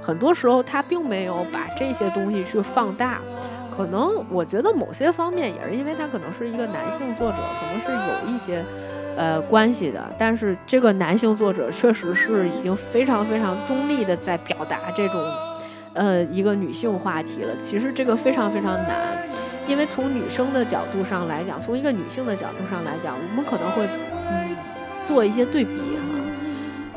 [0.00, 3.20] 很多时候，他并没有把这些东西去放大。
[3.74, 8.62] 可能我觉得某些方面也是因为他可能是一个男性作者，可能是有一些
[9.16, 9.98] 呃关系的。
[10.18, 15.18] 但是这个男性作者确实是已经非常非常中立的在表达这种
[15.94, 17.56] 呃一个女性话题了。
[17.58, 19.16] 其实这个非常非常难，
[19.66, 23.86] 因为从女生的角度上来讲，从一个女性的角度上来讲，我们可能会
[24.30, 24.56] 嗯
[25.06, 26.18] 做一些对比哈。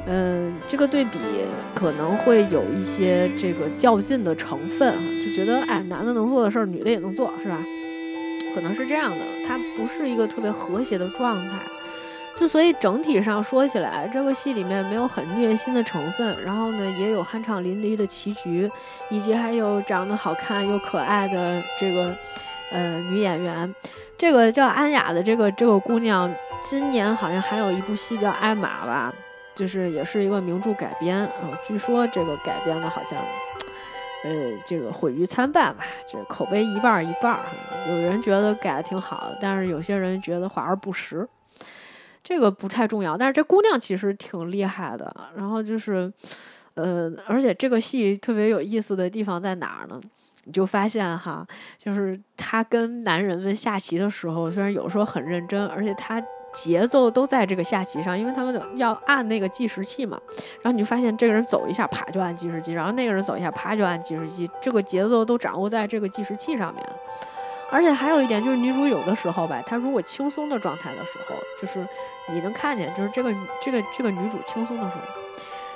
[0.07, 1.17] 嗯，这个对比
[1.73, 7.57] 可能会有一些这个较劲的成分哈，就觉得哎，男的能做的事儿，女的也能做，是吧？
[8.53, 9.17] 可能是这样的，
[9.47, 11.57] 它不是一个特别和谐的状态。
[12.35, 18.69] 就所以整体上说起来，这个戏里面没有很虐心的成分，然后呢，也有酣畅淋漓的棋局，
[19.09, 22.13] 以及还有长得好看又可爱的这个
[22.71, 23.73] 呃女演员。
[24.17, 29.13] 这个叫安雅的这个这个姑娘，今年好像还有一部戏叫《艾玛》吧。
[29.55, 31.31] 就是也是一个名著改编啊，
[31.65, 33.17] 据说这个改编的好像，
[34.25, 37.39] 呃，这个毁誉参半吧，这口碑一半一半。
[37.87, 41.25] 有人觉得改的挺好的，但是有些人觉得华而不实。
[42.25, 45.15] 这个不太重要，但是这姑娘其实挺厉害的。
[45.37, 46.11] 然后就是，
[46.73, 50.01] 呃，而且这个戏特别有意思的地方在哪儿呢？
[50.45, 51.45] 你就发现哈，
[51.77, 56.19] 就是她跟男人们下棋的时候，虽然有时候很认真，而且她。
[56.55, 60.17] 节奏都在这个下棋上，因为他们要按那个计时器嘛。
[60.61, 64.49] 然后你就发现这个人走一下，啪就按计时器；然后那个人走一下，啪就按计时器。
[64.61, 66.81] 这个节奏都掌握在这个计时器上面。
[67.71, 71.85] 而且还有一点就是，女主有的时候吧，她如果轻松的状态的时候，就是
[72.31, 75.01] 你能看见，就是这个这个这个女主轻松的时候，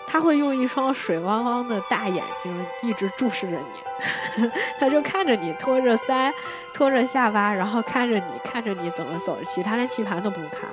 [0.08, 4.50] 她会用一双水汪汪的大眼睛一直注视着你。
[4.80, 6.32] 她就看着你托着腮，
[6.74, 10.70] 托着下巴，然后看着你，看着你怎么走着棋，他连棋盘都不用看。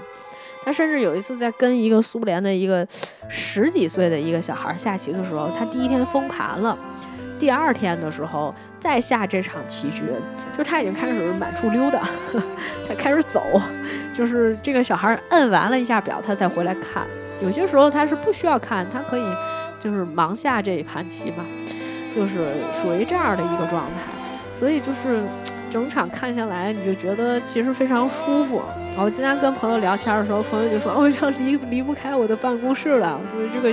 [0.64, 2.86] 他甚至有一次在跟一个苏联的一个
[3.28, 6.76] 十几岁的一个小孩下棋的时候，他第一天封盘了，
[7.38, 10.04] 第二天的时候再下这场棋局，
[10.56, 12.08] 就他已经开始满处溜达，
[12.88, 13.42] 他开始走，
[14.12, 17.04] 就是这个小孩摁完了一下表，他再回来看。
[17.42, 19.24] 有些时候他是不需要看，他可以
[19.78, 21.44] 就是忙下这一盘棋嘛。
[22.14, 22.46] 就是
[22.80, 24.10] 属于这样的一个状态，
[24.50, 25.22] 所以就是
[25.70, 28.62] 整场看下来，你就觉得其实非常舒服。
[28.94, 33.70] 然后今天跟朋友聊天的时候，朋友就说：“哦，要离离不开我的办公室了。”我说：“这个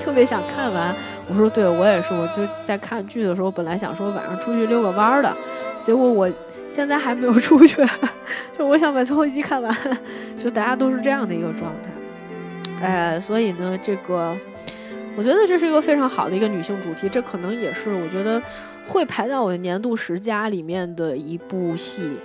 [0.00, 0.94] 特别想看完。”
[1.28, 5.36] 我说：“对我也是，我就在看剧的时候，本来想说晚上出去溜个弯儿的，
[5.80, 6.30] 结果我
[6.68, 7.82] 现在还没有出去，
[8.52, 9.76] 就我想把最后一集看完。
[10.36, 14.36] 就大家都是这样的一个状态，哎，所以呢，这个。
[15.16, 18.42] 我觉得这是一个非常好的一个女性主题，这可能也是我觉得
[18.84, 22.18] 会排在我的年度十佳里面的一部戏，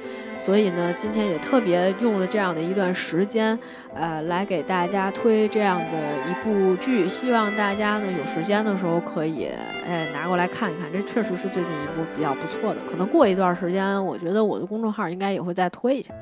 [0.43, 3.57] 所以呢，今天也特别用了这样的一段时间，
[3.93, 9.49] 呃，来给大家推这样的一部剧，希望大家呢有时间的时候可以
[9.85, 16.13] 哎拿过来看一看，这确实是最近一部比较不错的，可能过一段时间，我觉得我的公众号应该也会再推一下。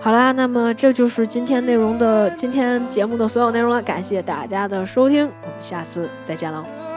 [0.00, 6.91] 好啦，那么这就是今天内容的今天节目的所有内容了，感谢大家的收听，我们下次再见喽。